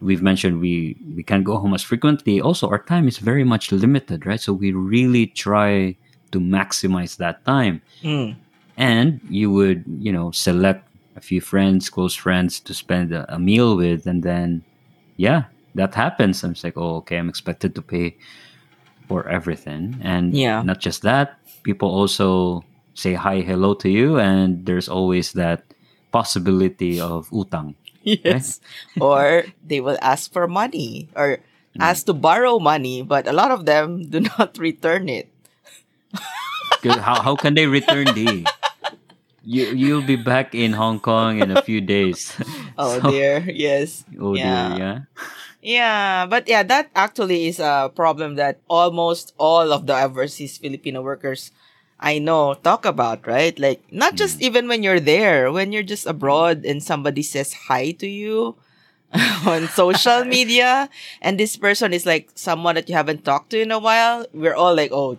[0.00, 2.40] we've mentioned we we can't go home as frequently.
[2.40, 4.40] Also, our time is very much limited, right?
[4.40, 5.96] So we really try
[6.32, 7.82] to maximize that time.
[8.02, 8.36] Mm.
[8.76, 10.82] And you would, you know, select
[11.16, 14.64] a few friends, close friends to spend a, a meal with, and then,
[15.16, 16.42] yeah, that happens.
[16.42, 18.16] I'm just like, oh, okay, I'm expected to pay
[19.08, 20.62] for everything, and Yeah.
[20.62, 25.62] not just that, people also say hi, hello to you, and there's always that
[26.12, 27.74] possibility of utang.
[28.04, 28.60] Yes.
[29.00, 31.80] or they will ask for money or mm.
[31.80, 35.32] ask to borrow money, but a lot of them do not return it.
[36.84, 38.44] how how can they return the?
[39.44, 42.32] You you'll be back in Hong Kong in a few days.
[42.78, 43.44] Oh So- dear.
[43.46, 44.04] Yes.
[44.18, 44.68] Oh Yeah.
[44.74, 44.96] dear, yeah.
[45.62, 51.02] Yeah, but yeah, that actually is a problem that almost all of the overseas Filipino
[51.02, 51.52] workers
[52.00, 53.56] I know talk about, right?
[53.58, 54.44] Like not just hmm.
[54.44, 58.56] even when you're there, when you're just abroad and somebody says hi to you
[59.46, 60.88] on social media
[61.22, 64.54] and this person is like someone that you haven't talked to in a while, we're
[64.54, 65.16] all like, "Oh,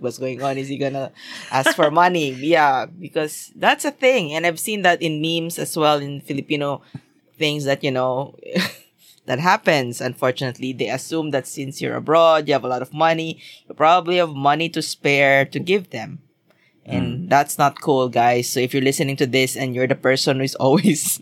[0.00, 0.58] what's going on?
[0.58, 1.12] Is he to
[1.50, 5.76] ask for money?" Yeah, because that's a thing and I've seen that in memes as
[5.76, 6.82] well in Filipino
[7.40, 8.36] things that, you know,
[9.26, 10.00] that happens.
[10.00, 14.18] Unfortunately, they assume that since you're abroad, you have a lot of money, you probably
[14.18, 16.20] have money to spare to give them.
[16.84, 17.28] And hmm.
[17.28, 18.48] that's not cool, guys.
[18.48, 21.20] So if you're listening to this and you're the person who's always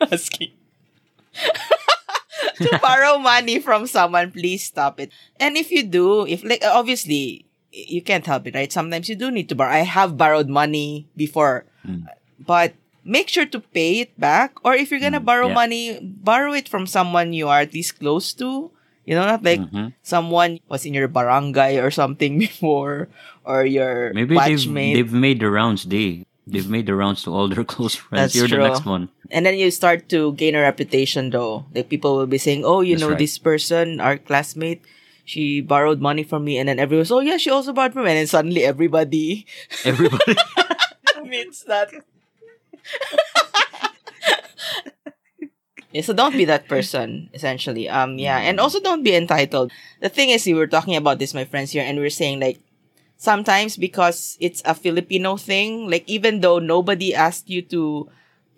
[0.00, 0.52] asking
[2.62, 5.10] to borrow money from someone, please stop it.
[5.40, 8.72] And if you do, if like obviously you can't help it, right?
[8.72, 9.72] Sometimes you do need to borrow.
[9.72, 12.06] I have borrowed money before, Mm.
[12.40, 12.72] but
[13.04, 14.56] make sure to pay it back.
[14.64, 15.54] Or if you're gonna Mm, borrow yeah.
[15.54, 18.70] money, borrow it from someone you are at least close to.
[19.04, 19.92] You know, not like Mhm.
[20.00, 23.08] someone was in your barangay or something before,
[23.44, 26.24] or your Maybe they've, they've made the rounds, they.
[26.46, 28.20] They've made the rounds to all their close friends.
[28.20, 28.58] That's You're true.
[28.62, 29.08] the next one.
[29.30, 31.64] And then you start to gain a reputation though.
[31.74, 33.18] Like people will be saying, Oh, you That's know right.
[33.18, 34.82] this person, our classmate,
[35.24, 38.10] she borrowed money from me and then everyone's oh yeah, she also borrowed from me
[38.12, 39.46] and then suddenly everybody
[39.84, 40.36] Everybody.
[41.24, 41.88] means that.
[45.92, 47.88] yeah, so don't be that person, essentially.
[47.88, 49.72] Um yeah, and also don't be entitled.
[50.00, 52.40] The thing is we were talking about this, my friends here, and we are saying
[52.40, 52.60] like
[53.16, 58.08] sometimes because it's a Filipino thing, like even though nobody asked you to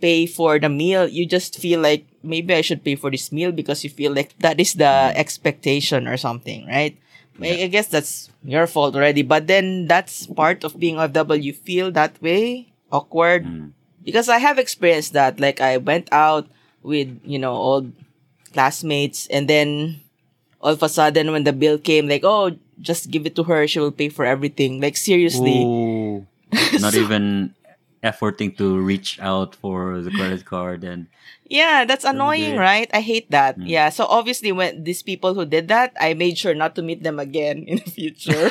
[0.01, 3.53] pay for the meal, you just feel like maybe I should pay for this meal
[3.53, 6.97] because you feel like that is the expectation or something, right?
[7.41, 11.37] I I guess that's your fault already, but then that's part of being OFW.
[11.43, 13.73] You feel that way, awkward, Mm.
[14.05, 15.37] because I have experienced that.
[15.41, 16.49] Like I went out
[16.83, 17.93] with you know old
[18.53, 20.01] classmates, and then
[20.67, 23.67] all of a sudden when the bill came, like oh, just give it to her,
[23.71, 24.83] she will pay for everything.
[24.83, 26.27] Like seriously, Ooh.
[26.83, 27.55] Not even
[28.03, 31.07] efforting to reach out for the credit card and
[31.49, 32.91] yeah, that's annoying, right?
[32.93, 33.59] I hate that.
[33.59, 33.71] Mm.
[33.71, 37.03] Yeah, so obviously when these people who did that, I made sure not to meet
[37.03, 38.51] them again in the future.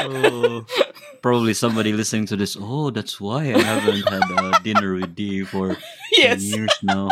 [0.00, 0.64] oh,
[1.20, 2.56] probably somebody listening to this.
[2.58, 5.78] Oh, that's why I haven't had a dinner with you for 10
[6.16, 6.42] yes.
[6.42, 7.10] years now.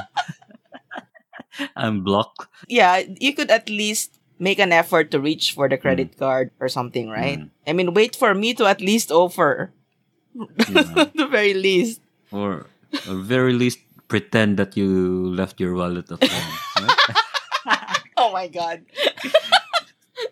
[1.77, 2.49] I'm blocked.
[2.69, 6.69] yeah, you could at least make an effort to reach for the credit card or
[6.69, 7.39] something, right?
[7.39, 7.51] Mm.
[7.67, 9.73] I mean, wait for me to at least offer,
[10.35, 11.07] Yeah.
[11.15, 12.01] the very least.
[12.33, 16.51] or at very least pretend that you left your wallet at home.
[16.83, 16.99] Right?
[18.17, 18.83] Oh my god.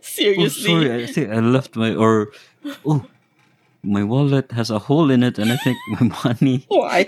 [0.01, 0.45] Seriously.
[0.45, 0.65] oh, Seriously.
[0.71, 2.31] sorry, I think I left my or
[2.87, 3.07] oh,
[3.83, 7.07] my wallet has a hole in it, and I think my money Why?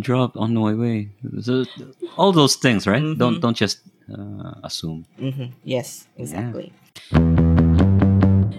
[0.00, 1.10] Dropped on my way.
[1.40, 1.64] So,
[2.16, 3.02] all those things, right?
[3.02, 3.18] Mhm.
[3.18, 3.80] Don't don't just
[4.12, 5.04] uh, assume.
[5.18, 6.72] hmm Yes, exactly.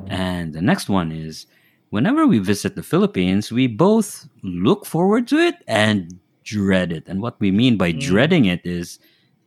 [0.10, 1.46] And the next one is
[1.90, 7.04] whenever we visit the Philippines, we both look forward to it and dread it.
[7.08, 8.00] And what we mean by Mm.
[8.00, 9.00] dreading it is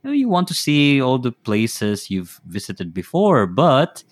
[0.02, 4.04] you, know, you want to see all the places you've visited before, but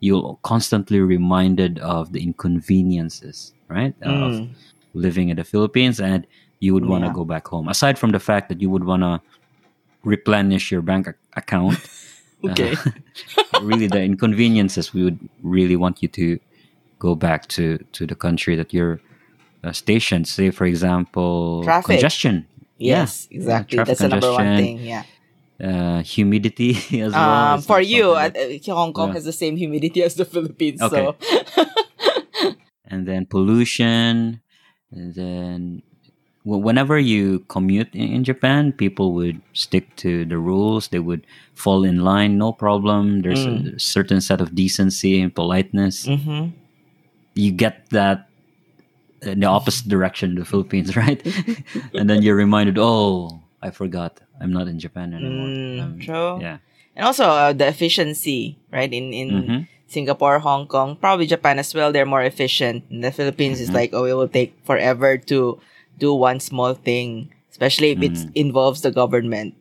[0.00, 3.94] you're constantly reminded of the inconveniences, right?
[4.02, 4.48] Of Mm.
[4.94, 6.26] living in the Philippines and
[6.60, 7.14] you would want to Yeah.
[7.14, 7.68] go back home.
[7.68, 9.20] Aside from the fact that you would want to
[10.04, 11.78] replenish your bank account.
[12.44, 12.74] Okay.
[12.74, 12.90] uh,
[13.62, 16.38] really the inconveniences we would really want you to
[16.98, 19.00] go back to to the country that you're
[19.64, 21.86] uh, stationed say for example Traffic.
[21.96, 22.46] congestion
[22.78, 23.76] yes, Yeah, exactly.
[23.78, 24.78] traffic That's the number one thing.
[24.84, 25.04] Yeah.
[25.64, 28.30] uh, humidity as well Um, It's for you, uh,
[28.68, 29.14] Hong Kong Yeah.
[29.16, 30.80] has the same humidity as the Philippines.
[30.82, 31.04] Okay.
[31.08, 31.64] So
[32.84, 34.40] and then pollution
[34.92, 35.82] and then
[36.46, 40.88] whenever you commute in, Japan, people would stick to the rules.
[40.94, 41.26] They would
[41.58, 43.22] fall in line, no problem.
[43.26, 43.74] There's Mm.
[43.76, 46.06] a certain set of decency and politeness.
[46.06, 46.54] Mhm.
[47.34, 48.28] You get that
[49.22, 51.18] in the opposite direction the Philippines, right?
[51.98, 54.20] and then you're reminded, oh, I forgot.
[54.40, 55.48] I'm not in Japan anymore.
[55.50, 56.38] Mm, Um, true.
[56.40, 56.58] Yeah.
[56.96, 58.88] and also uh, the efficiency, right?
[58.92, 59.60] In in Mhm.
[59.88, 61.92] Singapore, Hong Kong, probably Japan as well.
[61.92, 62.84] They're more efficient.
[62.90, 63.80] In the Philippines, it's Mhm.
[63.84, 65.58] like oh, it will take forever to
[65.98, 68.32] do one small thing, especially if it Mm.
[68.34, 69.54] involves the government.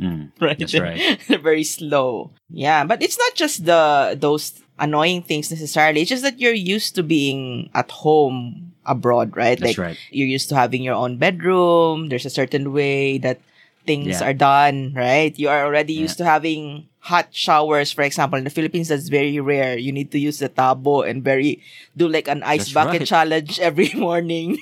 [0.00, 0.58] Mm, right?
[0.58, 1.20] That's right.
[1.28, 2.30] They're very slow.
[2.50, 6.02] Yeah, but it's not just the those annoying things necessarily.
[6.02, 9.58] It's just that you're used to being at home abroad, right?
[9.58, 9.98] That's like right.
[10.10, 12.08] you're used to having your own bedroom.
[12.10, 13.40] There's a certain way that
[13.86, 14.26] things Yeah.
[14.28, 15.30] are done, right?
[15.38, 16.10] You are already Yeah.
[16.10, 18.38] used to having hot showers, for example.
[18.38, 19.76] In the Philippines, that's very rare.
[19.76, 21.60] You need to use the tabo and very
[21.96, 23.08] do like an ice That's bucket right.
[23.08, 24.56] challenge every morning.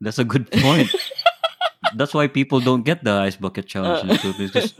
[0.00, 0.90] That's a good point.
[1.96, 4.50] that's why people don't get the ice bucket challenge in the Philippines.
[4.52, 4.74] 'cause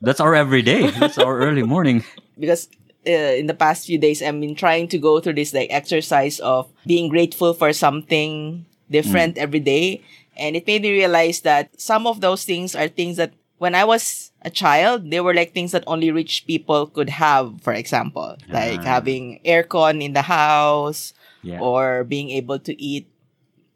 [0.00, 0.90] That's our everyday.
[0.90, 2.04] That's our early morning.
[2.38, 2.68] because
[3.06, 6.40] uh, in the past few days I've been trying to go through this like exercise
[6.40, 10.02] of being grateful for something different every day
[10.36, 13.84] and it made me realize that some of those things are things that when I
[13.84, 18.36] was a child they were like things that only rich people could have for example
[18.48, 18.98] like Ah.
[19.00, 21.14] having aircon in the house
[21.44, 21.60] Yeah.
[21.60, 23.08] or being able to eat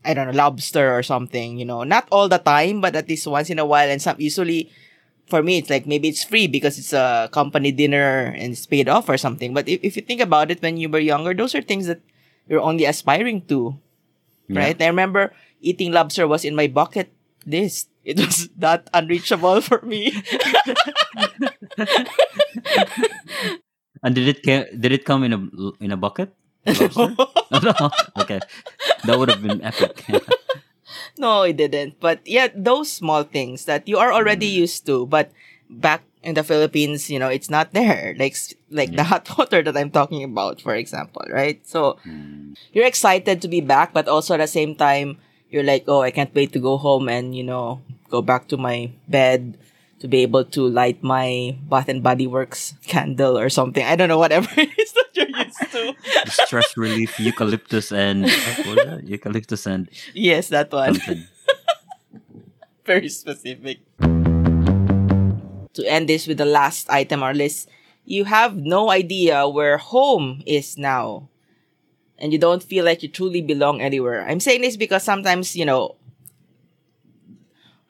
[0.05, 3.27] I don't know lobster or something you know not all the time but at least
[3.27, 4.69] once in a while and some usually
[5.29, 8.89] for me it's like maybe it's free because it's a company dinner and it's paid
[8.89, 11.53] off or something but if, if you think about it when you were younger those
[11.55, 12.01] are things that
[12.49, 13.77] you're only aspiring to
[14.49, 14.61] Yeah.
[14.73, 17.11] right i remember eating lobster was in my bucket
[17.47, 20.13] list it was that unreachable for me
[24.03, 25.39] And did it ca- did it come in a
[25.83, 26.35] in a bucket?
[26.67, 27.19] Lobster?
[27.51, 27.75] No.
[28.21, 28.43] okay,
[29.05, 30.05] that would have been epic.
[31.19, 32.01] no, it didn't.
[32.01, 34.61] But yeah, those small things that you are already Mm.
[34.67, 35.31] used to, but
[35.71, 38.15] back in the Philippines, you know, it's not there.
[38.19, 38.37] Like
[38.71, 41.61] like the hot water that I'm talking about, for example, right?
[41.67, 45.19] So Mm, you're excited to be back, but also at the same time,
[45.51, 48.57] you're like, oh, I can't wait to go home and you know go back to
[48.57, 49.59] my bed
[50.01, 53.85] to be able to light my Bath and Body Works candle or something.
[53.85, 55.95] I don't know, whatever it is that you're used to.
[56.47, 59.03] stress relief eucalyptus and that?
[59.05, 61.01] eucalyptus and yes, that one.
[62.85, 63.81] very specific.
[64.01, 67.69] To end this with the last item on our list,
[68.05, 71.29] you have no idea where home is now.
[72.19, 74.27] And you don't feel like you truly belong anywhere.
[74.27, 75.97] I'm saying this because sometimes, you know,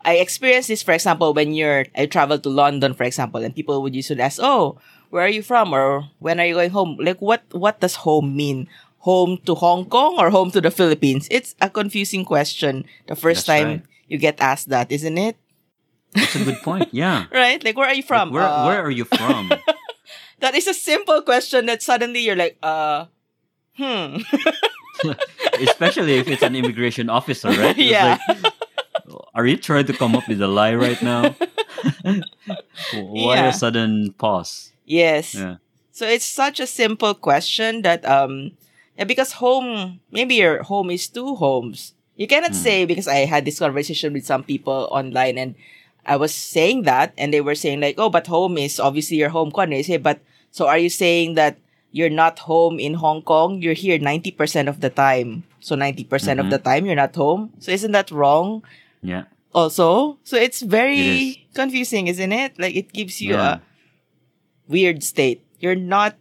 [0.05, 3.83] I experienced this, for example, when you're, I traveled to London, for example, and people
[3.83, 4.79] would usually ask, oh,
[5.11, 5.72] where are you from?
[5.72, 6.97] Or when are you going home?
[7.01, 8.68] Like, what, what does home mean?
[9.01, 11.26] Home to Hong Kong or home to the Philippines?
[11.31, 13.83] It's a confusing question the first That's time right.
[14.09, 15.37] you get asked that, isn't it?
[16.12, 16.89] That's a good point.
[16.93, 17.26] Yeah.
[17.33, 17.62] Right?
[17.62, 18.33] Like, where are you from?
[18.33, 19.53] Where Uh, where are you from?
[20.41, 23.07] that is a simple question that suddenly you're like, uh,
[23.79, 24.18] hmm.
[25.62, 27.76] Especially if it's an immigration officer, right?
[27.79, 28.18] It's Yeah.
[28.29, 28.53] like,
[29.35, 31.35] are you trying to come up with a lie right now?
[32.93, 33.49] Why Yeah.
[33.49, 34.72] a sudden pause?
[34.85, 35.35] yes.
[35.35, 35.57] Yeah.
[35.93, 38.53] So it's such a simple question that, um,
[38.97, 41.93] yeah, because home, maybe your home is two homes.
[42.16, 42.62] You cannot Hmm.
[42.62, 45.55] say because I had this conversation with some people online and
[46.07, 49.29] I was saying that and they were saying like, oh, but home is obviously your
[49.31, 49.51] home.
[49.59, 50.20] And I say, but
[50.51, 51.59] so are you saying that
[51.91, 53.62] you're not home in Hong Kong?
[53.62, 55.45] You're here 90% of the time.
[55.61, 57.53] So 90% of the time you're not home.
[57.59, 58.62] So isn't that wrong?
[59.03, 59.24] Yeah.
[59.55, 60.18] also.
[60.24, 61.55] So it's very It is.
[61.55, 62.59] confusing, isn't it?
[62.61, 63.59] Like it gives you Yeah.
[63.59, 63.61] a
[64.68, 65.43] weird state.
[65.59, 66.14] You're not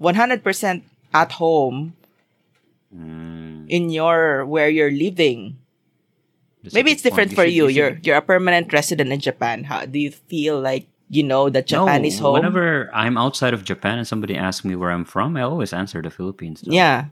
[0.00, 0.82] 100%
[1.14, 1.94] at home
[2.94, 5.58] Mm, in your where you're living.
[6.62, 7.38] that's Maybe it's different point.
[7.42, 7.66] for you.
[7.68, 9.64] You're you're a permanent resident in Japan.
[9.66, 12.34] How do you feel like you know that Japan no, is home?
[12.34, 16.02] Whenever I'm outside of Japan and somebody asks me where I'm from, I always answer
[16.02, 16.60] the Philippines.
[16.62, 16.72] though.
[16.74, 17.06] Yeah.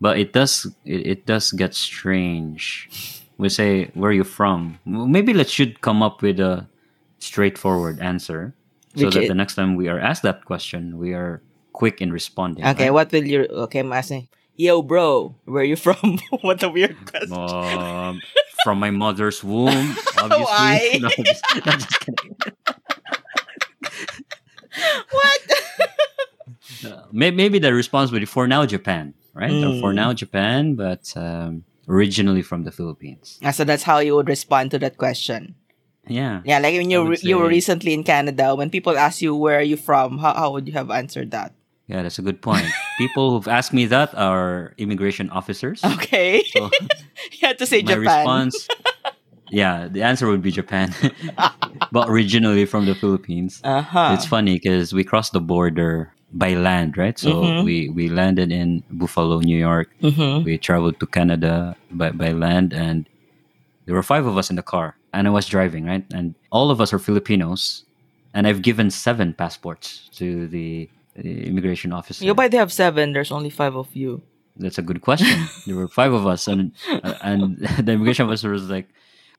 [0.00, 2.88] But it does it, it does get strange.
[3.38, 4.78] We say where are you from?
[4.86, 6.66] Maybe let's should come up with a
[7.18, 8.54] straightforward answer
[8.96, 11.40] so Which that i- the next time we are asked that question, we are
[11.72, 12.64] quick in responding.
[12.66, 12.90] Okay, right?
[12.92, 14.28] what will you okay, I'm asking.
[14.54, 16.18] Yo bro, where are you from?
[16.42, 17.32] what a weird question.
[17.32, 18.20] Um,
[18.64, 20.44] from my mother's womb, obviously.
[20.44, 20.98] Why?
[21.00, 22.36] No, just, no, just kidding.
[25.10, 25.40] What?
[26.84, 29.52] Uh, maybe the response would be for now Japan, right?
[29.62, 29.94] Or for Mm.
[30.02, 33.38] now Japan, but um, originally from the Philippines.
[33.42, 35.54] Ah, so that's how you would respond to that question.
[36.08, 36.42] Yeah.
[36.44, 39.66] Yeah, like when you you were recently in Canada, when people ask you where are
[39.66, 41.54] you from, how, how would you have answered that?
[41.86, 42.66] Yeah, that's a good point.
[42.98, 45.82] People who've asked me that are immigration officers.
[45.84, 46.70] Okay, So
[47.38, 48.00] you had to say my Japan.
[48.02, 48.66] response,
[49.52, 50.90] yeah, the answer would be Japan,
[51.92, 53.60] but originally from the Philippines.
[53.62, 54.10] Uh huh.
[54.16, 57.18] It's funny because we crossed the border by land, right?
[57.20, 57.64] So Mhm.
[57.68, 59.92] we we landed in Buffalo, New York.
[60.00, 60.44] Mm-hmm.
[60.48, 63.04] We traveled to Canada by by land, and
[63.84, 66.04] there were five of us in the car, and I was driving, right?
[66.16, 67.84] And all of us are Filipinos,
[68.32, 72.24] and I've given seven passports to the, the immigration officer.
[72.24, 73.12] You they have seven?
[73.12, 74.22] There's only five of you.
[74.56, 75.28] That's a good question.
[75.66, 76.72] there were five of us, and
[77.20, 78.88] and the immigration officer was like,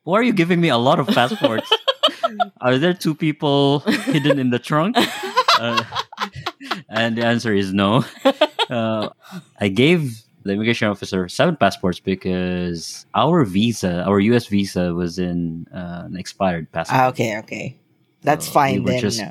[0.03, 1.69] "Why are you giving me a lot of passports?
[2.61, 3.79] are there two people
[4.11, 4.97] hidden in the trunk?"
[5.53, 5.83] Uh,
[6.89, 8.03] and the answer is no.
[8.69, 9.09] Uh,
[9.61, 14.47] I gave the immigration officer seven passports because our visa, our U.S.
[14.47, 16.99] visa, was in uh, an expired passport.
[16.99, 17.77] Ah, okay, okay,
[18.25, 19.01] that's So, fine we were then.
[19.01, 19.23] just-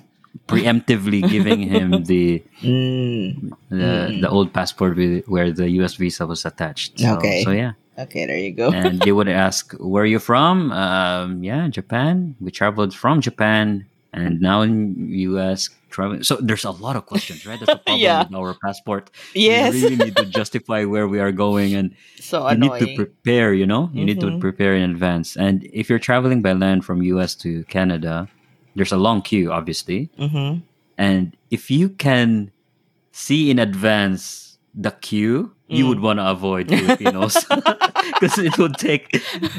[0.46, 5.94] Preemptively giving him the Mm, the, the old passport with, where the U.S.
[5.98, 7.00] visa was attached.
[7.00, 7.42] So, Okay.
[7.42, 7.72] So yeah.
[7.98, 8.70] Okay, there you go.
[8.70, 12.34] and they would ask, "Where are you from?" Um, yeah, Japan.
[12.40, 14.94] We traveled from Japan, and now in
[15.32, 15.68] U.S.
[15.90, 16.22] traveling.
[16.22, 17.58] So there's a lot of questions, right?
[17.60, 18.24] That's a problem Yeah.
[18.24, 19.10] with our passport.
[19.34, 22.88] yes, we really need to justify where we are going, and so you need to
[22.96, 23.52] prepare.
[23.54, 24.40] You know, you need to Mhm.
[24.40, 25.36] prepare in advance.
[25.36, 27.34] And if you're traveling by land from U.S.
[27.44, 28.28] to Canada,
[28.74, 30.08] there's a long queue, obviously.
[30.18, 30.60] mm-hmm.
[30.98, 32.52] And if you can
[33.12, 35.88] see in advance the queue, you Mm.
[35.88, 37.44] would want to avoid Filipinos
[38.20, 39.08] because it would take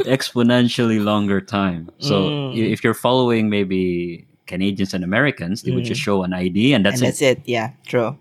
[0.10, 1.90] exponentially longer time.
[2.00, 2.72] So Mm.
[2.72, 6.06] if you're following maybe Canadians and Americans, they would just Mm.
[6.06, 7.12] show an ID and that's and it.
[7.14, 7.38] that's it.
[7.46, 8.18] Yeah, true.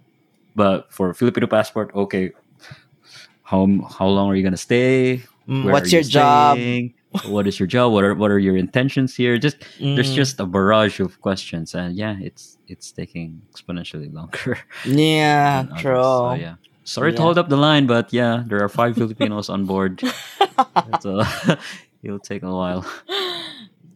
[0.55, 2.33] But for Filipino passport, okay,
[3.43, 3.67] how
[3.99, 5.23] how long are you gonna stay?
[5.49, 6.59] Mm, what's your you job?
[6.59, 6.95] staying?
[7.29, 7.93] what is your job?
[7.93, 9.37] What are what are your intentions here?
[9.39, 10.17] Just there's Mm.
[10.17, 14.57] just a barrage of questions, and yeah, it's it's taking exponentially longer.
[14.85, 16.01] yeah, true.
[16.03, 16.57] So, yeah.
[16.85, 20.03] Sorry to hold up the line, but yeah, there are five Filipinos on board.
[21.01, 21.23] So
[22.03, 22.85] it'll take a while.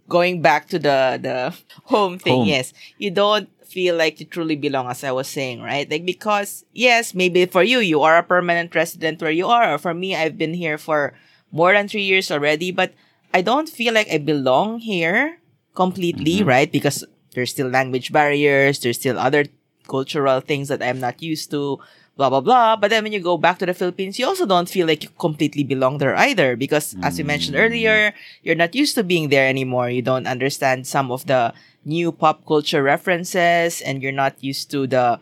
[0.08, 1.50] Going back to the the
[1.90, 2.48] home thing, Home.
[2.48, 5.82] yes, you don't feel like you truly belong, as I was saying, right?
[5.90, 9.78] Like because yes, maybe for you, you are a permanent resident where you are, or
[9.82, 11.18] for me, I've been here for
[11.50, 12.94] more than three years already, but
[13.34, 15.42] I don't feel like I belong here
[15.74, 16.46] completely, Mhm.
[16.46, 16.70] right?
[16.70, 17.02] Because
[17.34, 19.50] there's still language barriers, there's still other
[19.90, 21.82] cultural things that I'm not used to,
[22.16, 22.76] blah blah blah.
[22.76, 25.10] But then when you go back to the Philippines, you also don't feel like you
[25.18, 27.62] completely belong there either, because as we mentioned Mm.
[27.64, 29.90] earlier, you're not used to being there anymore.
[29.90, 31.52] You don't understand some of the
[31.84, 35.20] new pop culture references, and you're not used to the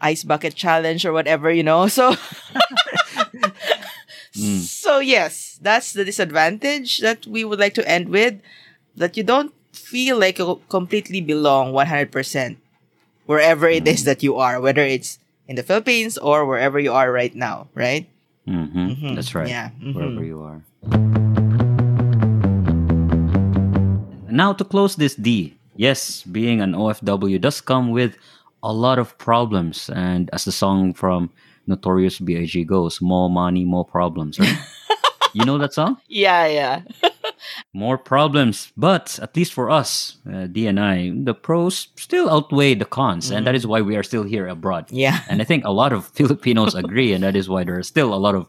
[0.00, 1.88] ice bucket challenge or whatever, you know.
[1.92, 2.14] So
[4.36, 4.60] Mm.
[4.66, 8.34] So yes, that's the disadvantage that we would like to end with
[8.96, 12.58] that you don't feel like you completely belong 100%
[13.26, 15.18] wherever it is that you are, whether it's
[15.48, 18.08] in the Philippines or wherever you are right now, right?
[18.46, 19.14] hmm Mhm.
[19.16, 19.48] That's right.
[19.48, 19.70] Yeah.
[19.80, 19.94] mhm.
[19.94, 20.60] Wherever you are.
[24.30, 25.54] Now to close this D.
[25.76, 28.16] Yes, being an OFW does come with
[28.62, 31.30] a lot of problems, and as the song from
[31.66, 32.64] Notorious B.I.G.
[32.64, 34.58] goes, "More money, more problems." Right?
[35.34, 35.98] you know that song?
[36.08, 36.82] Yeah, yeah.
[37.74, 38.72] More problems.
[38.76, 43.30] But at least for us, uh, D and I, the pros still outweigh the cons,
[43.30, 44.86] and that is why we are still here abroad.
[44.90, 45.20] Yeah.
[45.28, 48.14] And I think a lot of Filipinos agree, and that is why there are still
[48.14, 48.46] a lot of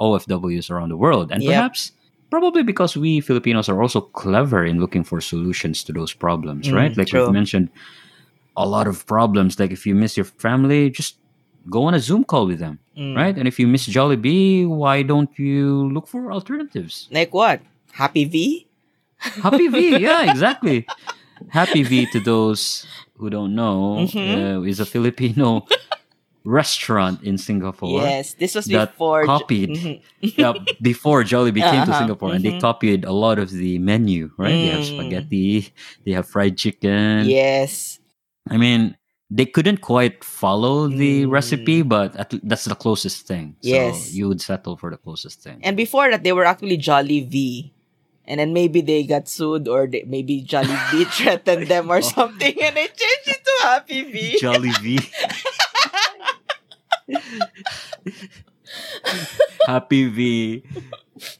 [0.00, 1.30] OFWs around the world.
[1.32, 1.50] And Yep.
[1.52, 1.92] perhaps,
[2.30, 6.74] probably because we Filipinos are also clever in looking for solutions to those problems, Mm,
[6.74, 6.96] right?
[6.96, 7.22] Like true.
[7.22, 7.70] we've mentioned,
[8.56, 9.58] a lot of problems.
[9.58, 11.16] Like if you miss your family, just
[11.70, 13.16] go on a Zoom call with them, Mm.
[13.16, 13.36] right?
[13.38, 17.08] And if you miss Jollibee, why don't you look for alternatives?
[17.10, 17.60] Like what?
[17.94, 18.66] Happy V?
[19.42, 20.86] Happy V, yeah, exactly.
[21.48, 22.86] Happy V to those
[23.16, 24.26] who don't know Mhm.
[24.34, 25.64] uh, is a Filipino
[26.44, 28.02] restaurant in Singapore.
[28.02, 29.24] Yes, this was before.
[29.24, 29.70] copied.
[29.70, 30.00] Mhm.
[30.36, 32.60] Yeah, before Jollibee came to Uh-huh, Singapore, and they mhm.
[32.60, 34.30] copied a lot of the menu.
[34.36, 34.52] Right?
[34.52, 34.92] They have Mm.
[34.92, 35.72] spaghetti,
[36.04, 37.30] they have fried chicken.
[37.30, 37.98] Yes.
[38.50, 38.96] I mean,
[39.32, 41.30] they couldn't quite follow the Mm.
[41.32, 43.56] recipe, but at, that's the closest thing.
[43.64, 44.12] So Yes.
[44.12, 45.60] you would settle for the closest thing.
[45.64, 47.72] And before that, they were actually Jolly V.
[48.26, 52.56] And then maybe they got sued or they, maybe Jolly V threatened them or something
[52.62, 54.38] and they changed it to Happy V.
[54.40, 54.98] Jolly V.
[59.66, 60.62] Happy V.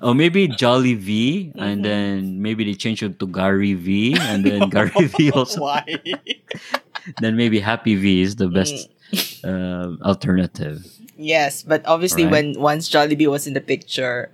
[0.00, 1.82] Or maybe Jolly V, and Mhm.
[1.82, 5.60] then maybe they changed it to Gary V, and then Gary V also.
[5.62, 5.84] Why?
[7.20, 9.44] Then maybe Happy V is the best Mm.
[9.44, 10.86] uh, alternative.
[11.20, 12.32] Yes, but obviously Right.
[12.32, 14.32] when once Jolly Jollibee was in the picture,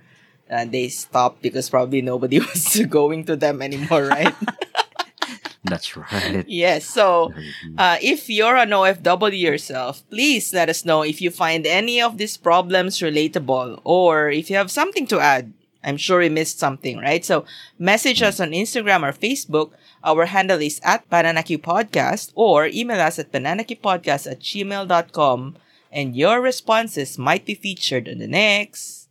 [0.51, 4.35] uh, they stopped because probably nobody was going to them anymore, right?
[5.63, 6.43] That's right.
[6.49, 6.85] yes.
[6.85, 7.31] So
[7.77, 12.17] Uh, if you're an OFW yourself, please let us know if you find any of
[12.17, 15.53] these problems relatable or if you have something to add.
[15.83, 17.23] I'm sure we missed something, right?
[17.25, 17.45] So
[17.79, 19.71] message us on Instagram or Facebook.
[20.03, 25.55] Our handle is at BananaQ Podcast or email us at bananaqpodcast at gmail.com
[25.91, 29.09] and your responses might be featured on the next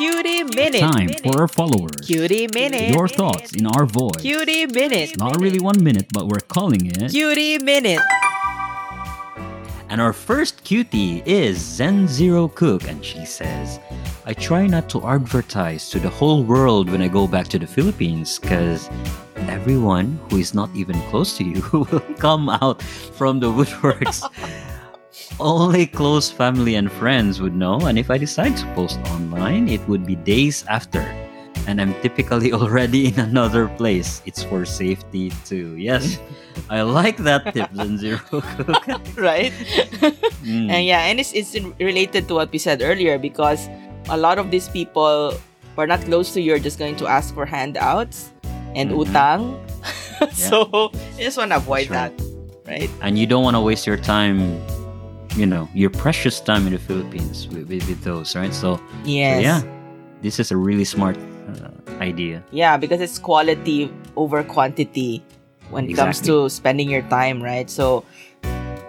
[0.00, 0.80] Cutie Minute.
[0.80, 2.06] Time for our followers.
[2.06, 2.88] Cutie Minute.
[2.94, 4.22] Your thoughts in our voice.
[4.22, 5.18] Cutie Minute.
[5.18, 7.10] Not really one minute, but we're calling it.
[7.10, 8.00] Cutie Minute.
[9.90, 13.78] And our first cutie is Zen Zero Cook, and she says,
[14.24, 17.66] I try not to advertise to the whole world when I go back to the
[17.66, 18.88] Philippines because
[19.52, 24.24] everyone who is not even close to you will come out from the woodworks.
[25.38, 29.80] Only close family and friends would know, and if I decide to post online, it
[29.88, 31.00] would be days after.
[31.66, 34.20] And I'm typically already in another place.
[34.26, 35.76] It's for safety too.
[35.76, 36.18] Yes,
[36.70, 38.20] I like that tip, Zen Zero
[39.16, 39.52] right?
[40.44, 40.68] Mm.
[40.68, 43.68] And yeah, and it's, it's related to what we said earlier because
[44.08, 45.32] a lot of these people
[45.76, 48.32] who are not close to you are just going to ask for handouts
[48.74, 49.06] and Mhm.
[49.08, 49.40] utang.
[50.36, 52.90] so you just want to avoid That's that, right?
[53.00, 54.60] and you don't want to waste your time
[55.36, 58.82] you know your precious time in the philippines with, with, with those right so, so
[59.04, 59.62] yeah
[60.22, 61.70] this is a really smart uh,
[62.00, 65.22] idea Yeah, because it's quality over quantity
[65.70, 67.70] when it comes to spending your time, right?
[67.70, 68.04] So,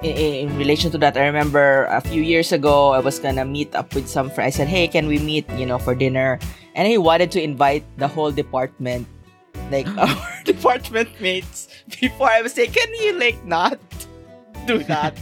[0.02, 3.76] in, in, relation to that, I remember a few years ago, I was gonna meet
[3.76, 4.56] up with some friends.
[4.56, 5.46] I said, "Hey, can we meet?
[5.54, 6.40] You know, for dinner?"
[6.74, 9.06] And he wanted to invite the whole department,
[9.70, 11.70] like our department mates.
[12.02, 13.78] Before I was like, "Can you like not
[14.68, 15.18] do that?"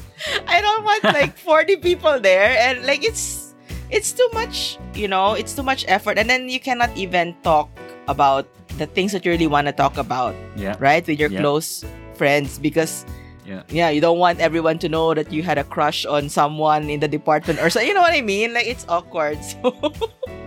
[0.47, 3.53] I don't want like forty people there, and like it's
[3.89, 4.77] it's too much.
[4.93, 7.69] You know, it's too much effort, and then you cannot even talk
[8.07, 10.75] about the things that you really want to talk about, Yeah.
[10.79, 11.05] right?
[11.05, 11.41] With your Yeah.
[11.41, 11.83] close
[12.15, 13.05] friends because
[13.45, 13.63] Yeah.
[13.69, 16.99] yeah, you don't want everyone to know that you had a crush on someone in
[17.01, 17.81] the department or so.
[17.81, 18.53] You know what I mean?
[18.53, 19.37] Like it's awkward.
[19.49, 19.73] So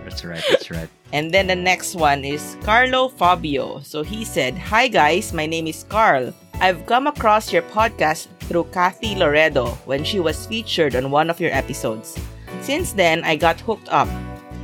[0.03, 0.43] That's right.
[0.51, 0.89] That's right.
[1.11, 3.79] And then the next one is Carlo Fabio.
[3.83, 6.33] So he said, Hi guys, my name is Carl.
[6.61, 11.39] I've come across your podcast through Kathy Loredo when she was featured on one of
[11.39, 12.17] your episodes.
[12.61, 14.07] Since then, I got hooked up.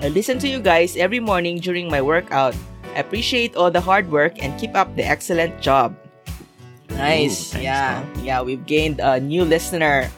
[0.02, 2.56] I listen to you guys every morning during my workout.
[2.96, 5.96] I appreciate all the hard work and keep up the excellent job.
[6.90, 7.52] Nice.
[7.52, 8.04] Ooh, thanks, yeah.
[8.04, 8.26] Carl.
[8.26, 10.10] Yeah, we've gained a new listener.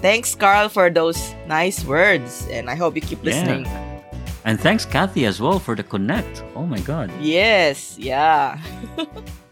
[0.00, 2.46] Thanks, Carl, for those nice words.
[2.50, 3.64] And I hope you keep listening.
[3.64, 3.72] Yeah.
[3.72, 4.04] listening.
[4.44, 6.44] And thanks, Kathy, as well, for the connect.
[6.54, 7.10] Oh my God.
[7.20, 8.60] Yes, yeah.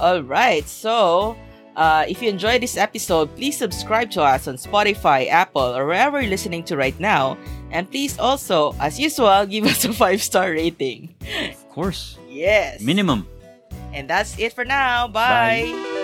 [0.00, 0.66] All right.
[0.66, 1.36] So,
[1.76, 6.20] uh, if you enjoyed this episode, please subscribe to us on Spotify, Apple, or wherever
[6.20, 7.36] you're listening to right now.
[7.70, 11.14] And please also, as usual, give us a five star rating.
[11.50, 12.18] Of course.
[12.28, 12.80] Yes.
[12.80, 13.26] Minimum.
[13.92, 15.06] And that's it for now.
[15.08, 15.72] Bye.
[15.72, 15.96] Bye.